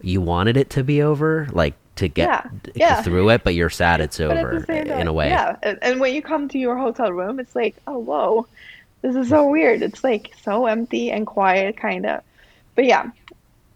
[0.00, 2.28] you wanted it to be over like to get
[2.74, 3.02] Yeah.
[3.02, 5.28] Through it but you're sad it's But over in a way.
[5.28, 5.56] yeah.
[5.82, 8.46] And, when you come to your hotel room it's like oh whoa.
[9.02, 9.80] This is so weird.
[9.82, 12.22] It's like so empty and quiet kind of.
[12.74, 13.10] But yeah.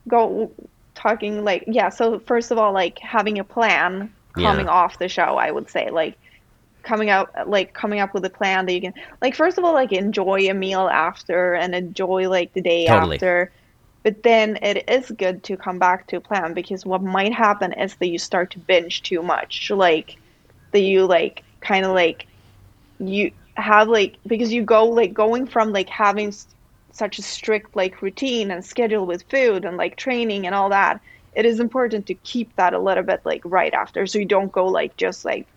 [0.08, 0.50] Go
[0.94, 1.90] talking like yeah.
[1.90, 5.90] So first of all like having a plan coming off the show i would say
[5.90, 6.16] like
[6.85, 9.74] coming out like coming up with a plan that you can like first of all
[9.74, 13.24] like enjoy a meal after and enjoy like the day Totally.
[13.28, 13.53] after.
[14.05, 17.72] But then it is good to come back to a plan because what might happen
[17.72, 19.70] is that you start to binge too much.
[19.70, 20.18] Like
[20.72, 22.26] that you like kind of like
[22.99, 26.55] you have like because you go like going from like having s-
[26.93, 31.01] such a strict like routine and schedule with food and like training and all that
[31.32, 34.53] it is important to keep that a little bit like right after so you don't
[34.53, 35.49] go like just like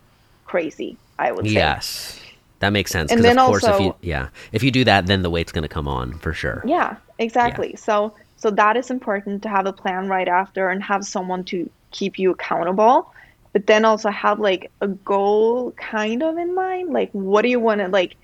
[0.46, 2.20] crazy i would say Yes,
[2.60, 3.12] that makes sense.
[3.12, 5.30] And Because then of course, if also- you yeah, if you do that, then the
[5.30, 6.64] weight's going to come on for sure.
[6.66, 7.76] Yeah, exactly.
[7.76, 11.70] So so that is important to have a plan right after and have someone to
[11.92, 13.12] keep you accountable.
[13.54, 16.94] But then also have like a goal kind of in mind.
[16.94, 18.16] Like what do you want to like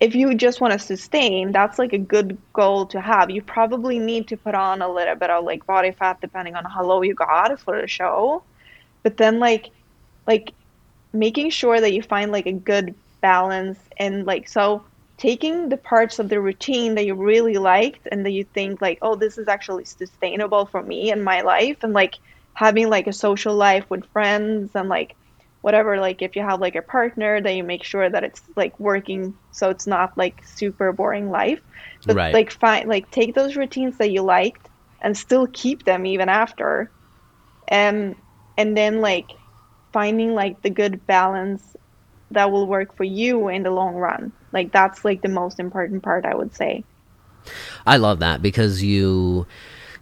[0.00, 3.30] if you just want to sustain, that's like a good goal to have.
[3.30, 6.64] You probably need to put on a little bit of like body fat depending on
[6.64, 8.42] how low you got for the show.
[9.02, 9.70] But then like
[10.26, 10.52] like
[11.18, 14.86] making sure that you find like a good balance and like so
[15.18, 18.98] taking the parts of the routine that you really liked and that you think like
[19.02, 22.14] oh this is actually sustainable for me and my life and like
[22.54, 25.16] having like a social life with friends and like
[25.62, 28.78] whatever like if you have like a partner that you make sure that it's like
[28.78, 31.60] working so it's not like super boring life
[32.06, 32.32] but Right.
[32.32, 34.68] like find like take those routines that you liked
[35.02, 36.92] and still keep them even after
[37.68, 38.16] and
[38.56, 39.30] and then like
[39.98, 41.76] finding like the good balance
[42.30, 46.02] that will work for you in the long run like that's like the most important
[46.02, 46.84] part i would say
[47.86, 49.46] I love that because you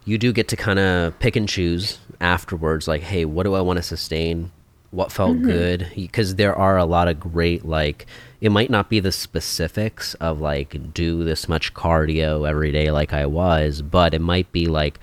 [0.05, 2.87] you do get to kind of pick and choose afterwards.
[2.87, 4.51] Like, hey, what do I want to sustain?
[4.91, 5.41] what felt Mm-hmm.
[5.41, 8.05] good because there are a lot of great like
[8.39, 13.11] it might not be the specifics of like do this much cardio every day like
[13.11, 14.97] I was, but it might be like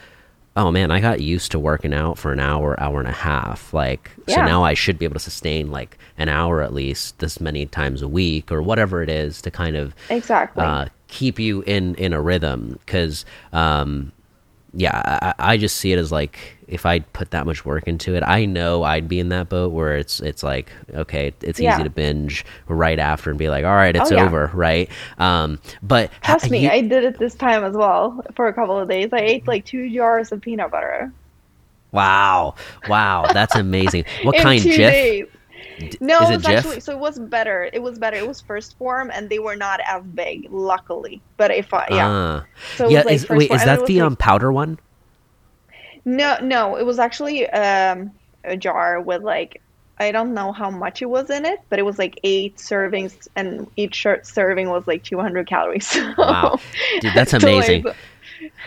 [0.56, 3.72] oh man, I got used to working out for an hour, hour and a half.
[3.74, 7.40] Like so now I should be able to sustain like an hour at least this
[7.40, 10.64] many times a week or whatever it is to kind of Exactly.
[10.64, 14.12] uh, keep you in in a rhythm because um
[14.76, 18.14] yeah I, I just see it as like if i put that much work into
[18.16, 21.74] it i know i'd be in that boat where it's it's like okay it's Yeah.
[21.74, 24.24] easy to binge right after and be like all right it's Oh, yeah.
[24.24, 28.24] over right um but ha- Trust me, you- I did it this time as well
[28.34, 29.10] for a couple of days.
[29.12, 31.12] I ate like two jars of peanut butter.
[31.92, 32.54] wow
[32.88, 34.76] wow that's amazing what in kind Jif?
[34.76, 35.26] days.
[36.00, 36.56] No, is it it was Jif?
[36.56, 37.68] actually so it was better.
[37.72, 38.16] It was better.
[38.16, 41.20] It was 1st Phorm, and they were not as big, luckily.
[41.36, 42.44] But if I yeah, Ah.
[42.76, 44.78] so yeah like is, wait form, is that the like- um powder one
[46.04, 48.12] No, no, it was actually um,
[48.44, 49.60] a jar with like
[49.98, 53.28] I don't know how much it was in it, but it was like eight servings,
[53.36, 55.96] and each serving was like 200 calories.
[56.18, 56.58] Wow.
[57.00, 57.84] Dude, that's So, like, amazing.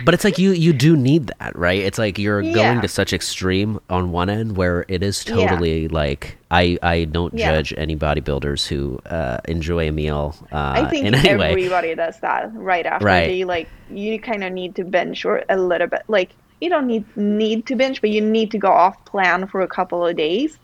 [0.06, 1.80] But it's like you you do need that, right?
[1.80, 5.36] It's like you're going to such extreme on one end where it is Yeah.
[5.36, 7.52] totally like I I don't Yeah.
[7.52, 11.50] judge any bodybuilders who uh, enjoy a meal uh, I think in any way.
[11.52, 13.28] everybody does that right after Right.
[13.28, 16.30] they like you kind of need to bench or a little bit like
[16.62, 19.68] you don't need need to bench, but you need to go off plan for a
[19.68, 20.58] couple of days.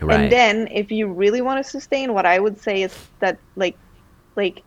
[0.00, 0.20] Right.
[0.20, 3.76] And then if you really want to sustain, what I would say is that like
[4.36, 4.62] like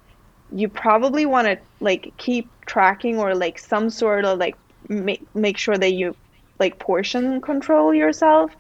[0.52, 4.58] you probably want to like keep tracking or like some sort of like
[4.90, 6.16] make make sure that you
[6.60, 8.52] like portion control yourself.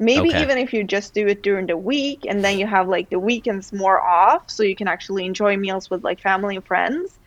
[0.00, 0.40] Maybe Okay.
[0.40, 3.18] even if you just do it during the week and then you have like the
[3.18, 7.18] weekends more off so you can actually enjoy meals with like family and friends.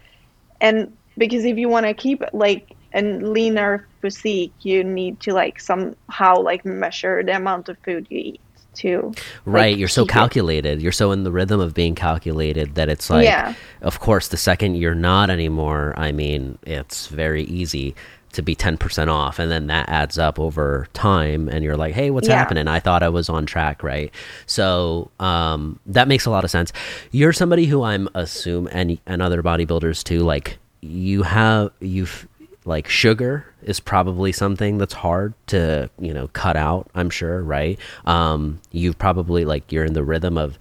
[0.61, 5.59] And because if you want to keep like a leaner physique, you need to like
[5.59, 8.41] somehow like measure the amount of food you eat
[8.73, 9.13] too.
[9.45, 10.13] Right, like, you're so keep it.
[10.13, 10.81] calculated.
[10.81, 13.53] You're so in the rhythm of being calculated that it's like, Yeah.
[13.81, 17.95] of course, the second you're not anymore, I mean, it's very easy
[18.33, 19.39] to be 10% off.
[19.39, 21.49] And then that adds up over time.
[21.49, 22.37] And you're like, hey, what's Yeah.
[22.37, 22.67] happening?
[22.69, 24.09] I thought I was on track, right?
[24.45, 26.71] So um, that makes a lot of sense.
[27.11, 32.25] You're somebody who I'm assume, and, and other bodybuilders too, like, you have, you've,
[32.65, 37.79] like sugar is probably something that's hard to you know cut out i'm sure right
[38.05, 40.57] um you've probably like you're in the rhythm of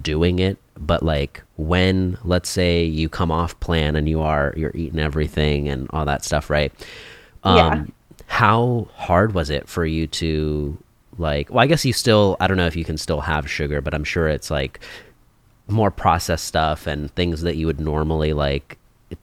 [0.00, 4.72] doing it but like when let's say you come off plan and you are you're
[4.74, 6.72] eating everything and all that stuff right
[7.44, 7.84] um Yeah.
[8.26, 10.78] how hard was it for you to
[11.18, 13.80] like well i guess you still i don't know if you can still have sugar
[13.82, 14.80] but i'm sure it's like
[15.68, 18.78] more processed stuff and things that you would normally like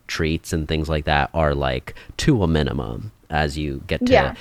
[0.07, 4.35] treats and things like that are like to a minimum as you get to Yeah.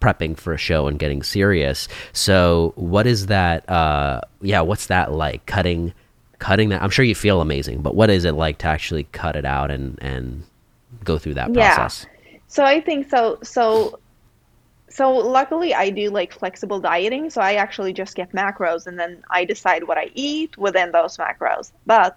[0.00, 5.12] prepping for a show and getting serious so what is that uh yeah what's that
[5.12, 5.94] like cutting
[6.38, 9.34] cutting that i'm sure you feel amazing but what is it like to actually cut
[9.36, 10.44] it out and and
[11.04, 12.06] go through that process?
[12.06, 12.30] Yeah.
[12.30, 13.38] process So I think so.
[13.42, 13.98] So,
[14.88, 17.30] so luckily I do like flexible dieting.
[17.30, 21.16] So I actually just get macros and then I decide what I eat within those
[21.16, 21.72] macros.
[21.84, 22.16] But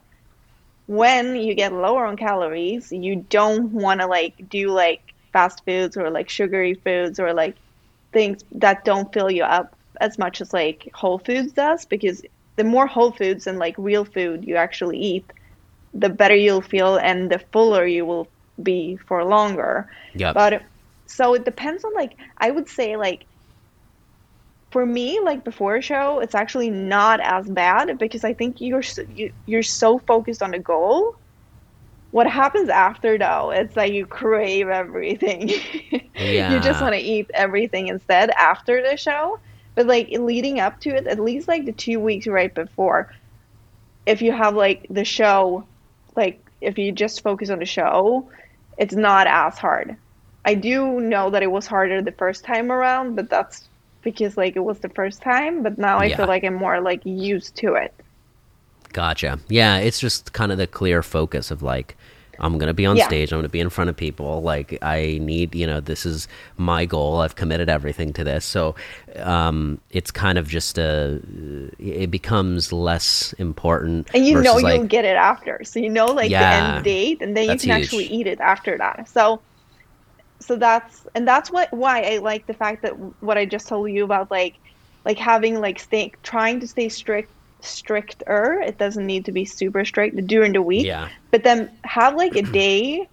[0.88, 5.01] when you get lower on calories, you don't want to like do like
[5.33, 7.55] fast foods or like sugary foods or like
[8.13, 12.23] things that don't fill you up as much as like whole foods does because
[12.55, 15.25] the more whole foods and like real food you actually eat,
[15.93, 18.27] the better you'll feel and the fuller you will
[18.63, 19.89] be for longer.
[20.15, 20.33] Yeah.
[20.33, 20.63] But
[21.05, 23.25] so it depends on like I would say like
[24.72, 28.82] for me like before a show it's actually not as bad because I think you're
[28.84, 31.15] so, you, you're so focused on the goal.
[32.11, 35.49] What happens after though, it's like you crave everything.
[36.15, 36.53] yeah.
[36.53, 39.39] you just want to eat everything instead after the show.
[39.76, 43.13] But like leading up to it, at least like the two weeks right before,
[44.05, 45.68] if you have like the show,
[46.15, 48.30] like if you just focus on the show,
[48.78, 49.97] it's not as hard.
[50.45, 53.70] I do know that it was harder the first time around, but that's
[54.07, 55.63] because like it was the first time.
[55.63, 56.15] But now I Yeah.
[56.17, 57.93] feel like I'm more like used to it.
[58.93, 59.39] Gotcha.
[59.49, 61.97] Yeah, it's just kind of the clear focus of like,
[62.39, 63.05] I'm gonna be on Yeah.
[63.07, 63.33] stage.
[63.33, 64.41] I'm gonna be in front of people.
[64.43, 67.19] Like, I need, you know, this is my goal.
[67.19, 68.45] I've committed everything to this.
[68.45, 68.75] So,
[69.17, 71.19] um, it's kind of just a.
[71.79, 74.07] It becomes less important.
[74.13, 75.59] And you know you'll get it after.
[75.65, 76.39] So you know like Yeah.
[76.61, 77.83] the end date and then you can huge.
[77.83, 79.09] actually eat it after that.
[79.09, 79.41] So
[80.39, 83.91] so that's and that's what why I like the fact that what I just told
[83.91, 84.55] you about like
[85.05, 87.31] like having like stay trying to stay strict
[87.61, 88.61] stricter.
[88.61, 90.85] It doesn't need to be super strict during the week.
[90.85, 91.09] Yeah.
[91.31, 93.07] But then have like a day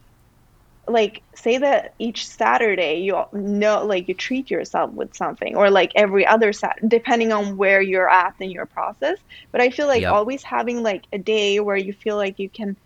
[0.87, 5.91] like say that each saturday you know like you treat yourself with something or like
[5.95, 9.17] every other sat depending on where you're at in your process
[9.51, 10.13] but i feel like yep.
[10.13, 12.77] always having like a day where you feel like you can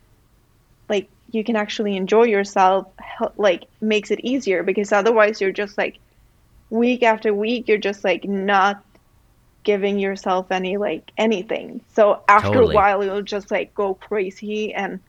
[0.89, 2.87] like you can actually enjoy yourself
[3.37, 5.99] like makes it easier because otherwise you're just like
[6.71, 8.83] week after week you're just like not
[9.65, 12.75] giving yourself any like anything so after totally.
[12.75, 15.01] a while you'll just like go crazy and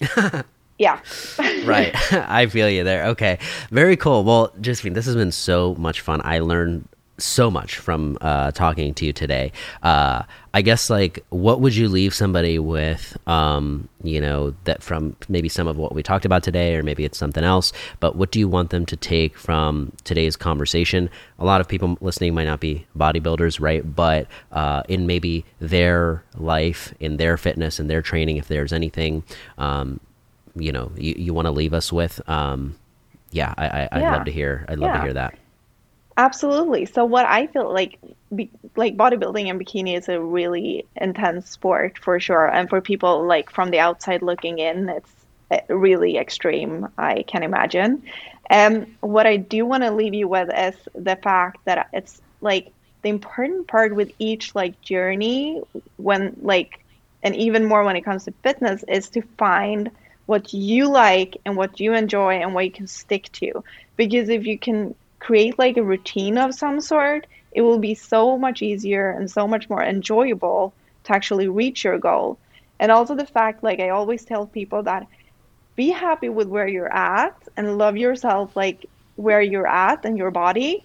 [0.78, 1.00] yeah.
[1.64, 1.92] right.
[2.12, 3.06] I feel you there.
[3.06, 3.38] Okay.
[3.70, 4.24] Very cool.
[4.24, 6.20] Well, Josephine, this has been so much fun.
[6.24, 6.88] I learned
[7.18, 9.52] so much from uh, talking to you today.
[9.82, 10.22] Uh,
[10.54, 13.16] I guess like what would you leave somebody with?
[13.26, 17.04] Um, you know that from maybe some of what we talked about today, or maybe
[17.04, 17.72] it's something else.
[18.00, 21.10] But what do you want them to take from today's conversation?
[21.38, 23.94] A lot of people listening might not be bodybuilders, right?
[23.94, 29.22] But uh, in maybe their life, in their fitness, in their training, if there's anything
[29.58, 30.00] um,
[30.60, 32.76] you know you, you want to leave us with um
[33.30, 34.16] yeah i, I would yeah.
[34.16, 34.96] love to hear i'd love yeah.
[34.98, 35.38] to hear that
[36.18, 36.86] absolutely.
[36.86, 37.98] So what i feel like
[38.34, 42.46] be, like bodybuilding and bikini is a really intense sport for sure.
[42.46, 45.12] And for people like from the outside looking in it's
[45.50, 48.02] eh, really extreme i can imagine.
[48.50, 52.72] Um what i do want to leave you with is the fact that it's like
[53.02, 55.62] the important part with each like journey
[55.96, 56.84] when like
[57.22, 59.90] and even more when it comes to fitness is to find
[60.26, 63.64] what you like and what you enjoy and what you can stick to.
[63.96, 68.38] Because if you can create like a routine of some sort, it will be so
[68.38, 70.72] much easier and so much more enjoyable
[71.04, 72.38] to actually reach your goal.
[72.80, 75.06] And also the fact, like I always tell people that
[75.78, 80.32] be happy with where you're at and love yourself like where you're at and your
[80.32, 80.84] body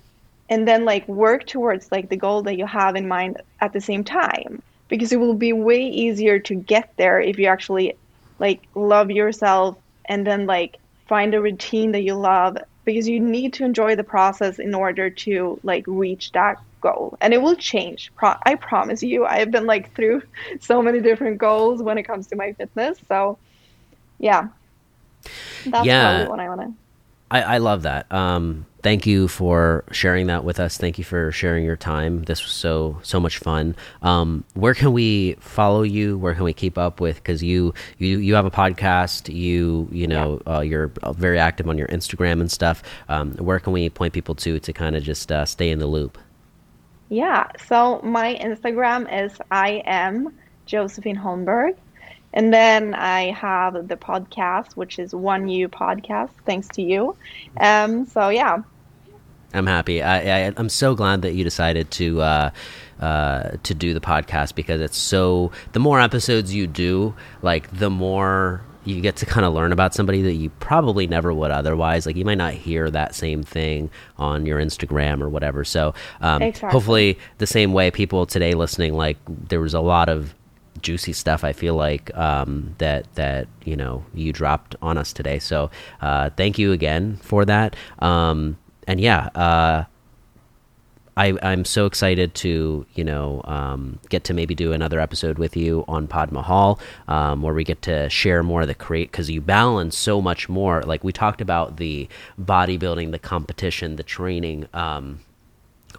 [0.50, 3.82] and then like work towards like the goal that you have in mind at the
[3.82, 7.96] same time because it will be way easier to get there if you actually
[8.38, 9.76] like love yourself
[10.06, 10.78] and then like
[11.08, 12.56] find a routine that you love
[12.86, 17.18] because you need to enjoy the process in order to like reach that goal.
[17.22, 18.12] And it will change.
[18.16, 20.22] Pro- i promise you i have been like through
[20.60, 23.00] so many different goals when it comes to my fitness.
[23.08, 23.38] So
[24.20, 24.50] yeah.
[25.66, 26.28] That's yeah.
[26.28, 26.62] what i want.
[26.62, 26.83] To
[27.34, 28.12] I, I love that.
[28.14, 30.78] Um, thank you for sharing that with us.
[30.78, 32.22] Thank you for sharing your time.
[32.26, 33.76] This was so so much fun.
[34.04, 36.16] Um, where can we follow you?
[36.20, 37.16] Where can we keep up with?
[37.16, 39.34] Because you you you have a podcast.
[39.34, 40.58] You you know yeah.
[40.58, 42.84] uh, you're very active on your Instagram and stuff.
[43.10, 45.88] Um, where can we point people to to kind of just uh, stay in the
[45.88, 46.20] loop?
[47.10, 47.48] Yeah.
[47.68, 51.78] So my Instagram is I am Josephine Holmberg.
[52.34, 57.16] And then I have the podcast, which is One You Podcast, thanks to you.
[57.60, 58.64] Um, so yeah.
[59.54, 60.02] I'm happy.
[60.02, 62.50] I, I am so glad that you decided to uh,
[63.00, 65.52] uh, to do the podcast because it's so.
[65.74, 67.14] The more episodes you do,
[67.44, 71.34] like the more you get to kind of learn about somebody that you probably never
[71.34, 72.06] would otherwise.
[72.06, 75.64] Like you might not hear that same thing on your Instagram or whatever.
[75.64, 76.72] So um, exactly.
[76.72, 80.34] hopefully, the same way people today listening, like there was a lot of
[80.82, 81.43] juicy stuff.
[81.43, 85.39] I feel like um, that that you know you dropped on us today.
[85.39, 85.69] So
[86.01, 87.76] uh, thank you again for that.
[87.99, 88.57] Um,
[88.88, 89.86] and yeah, uh,
[91.15, 95.55] I, I'm so excited to you know um, get to maybe do another episode with
[95.55, 99.30] you on Pod Mahal, um, where we get to share more of the create because
[99.30, 100.82] you balance so much more.
[100.84, 102.07] Like we talked about the
[102.41, 104.67] bodybuilding, the competition, the training.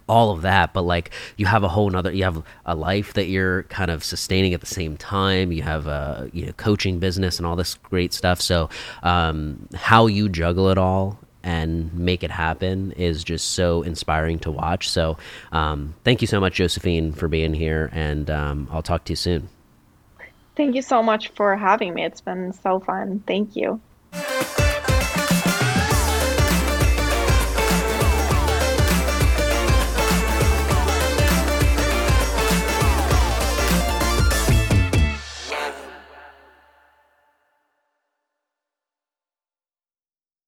[0.07, 3.27] All of that but like you have a whole nother you have a life that
[3.27, 5.51] you're kind of sustaining at the same time.
[5.51, 8.41] You have a you know coaching business and all this great stuff.
[8.41, 8.69] So
[9.03, 14.51] um, how you juggle it all and make it happen is just so inspiring to
[14.51, 14.89] watch.
[14.89, 15.17] So
[15.51, 19.17] um, thank you so much josephine for being here and um, i'll talk to you
[19.17, 19.49] soon.
[20.55, 22.05] Thank you so much for having me.
[22.05, 23.21] It's been so fun.
[23.27, 23.81] Thank you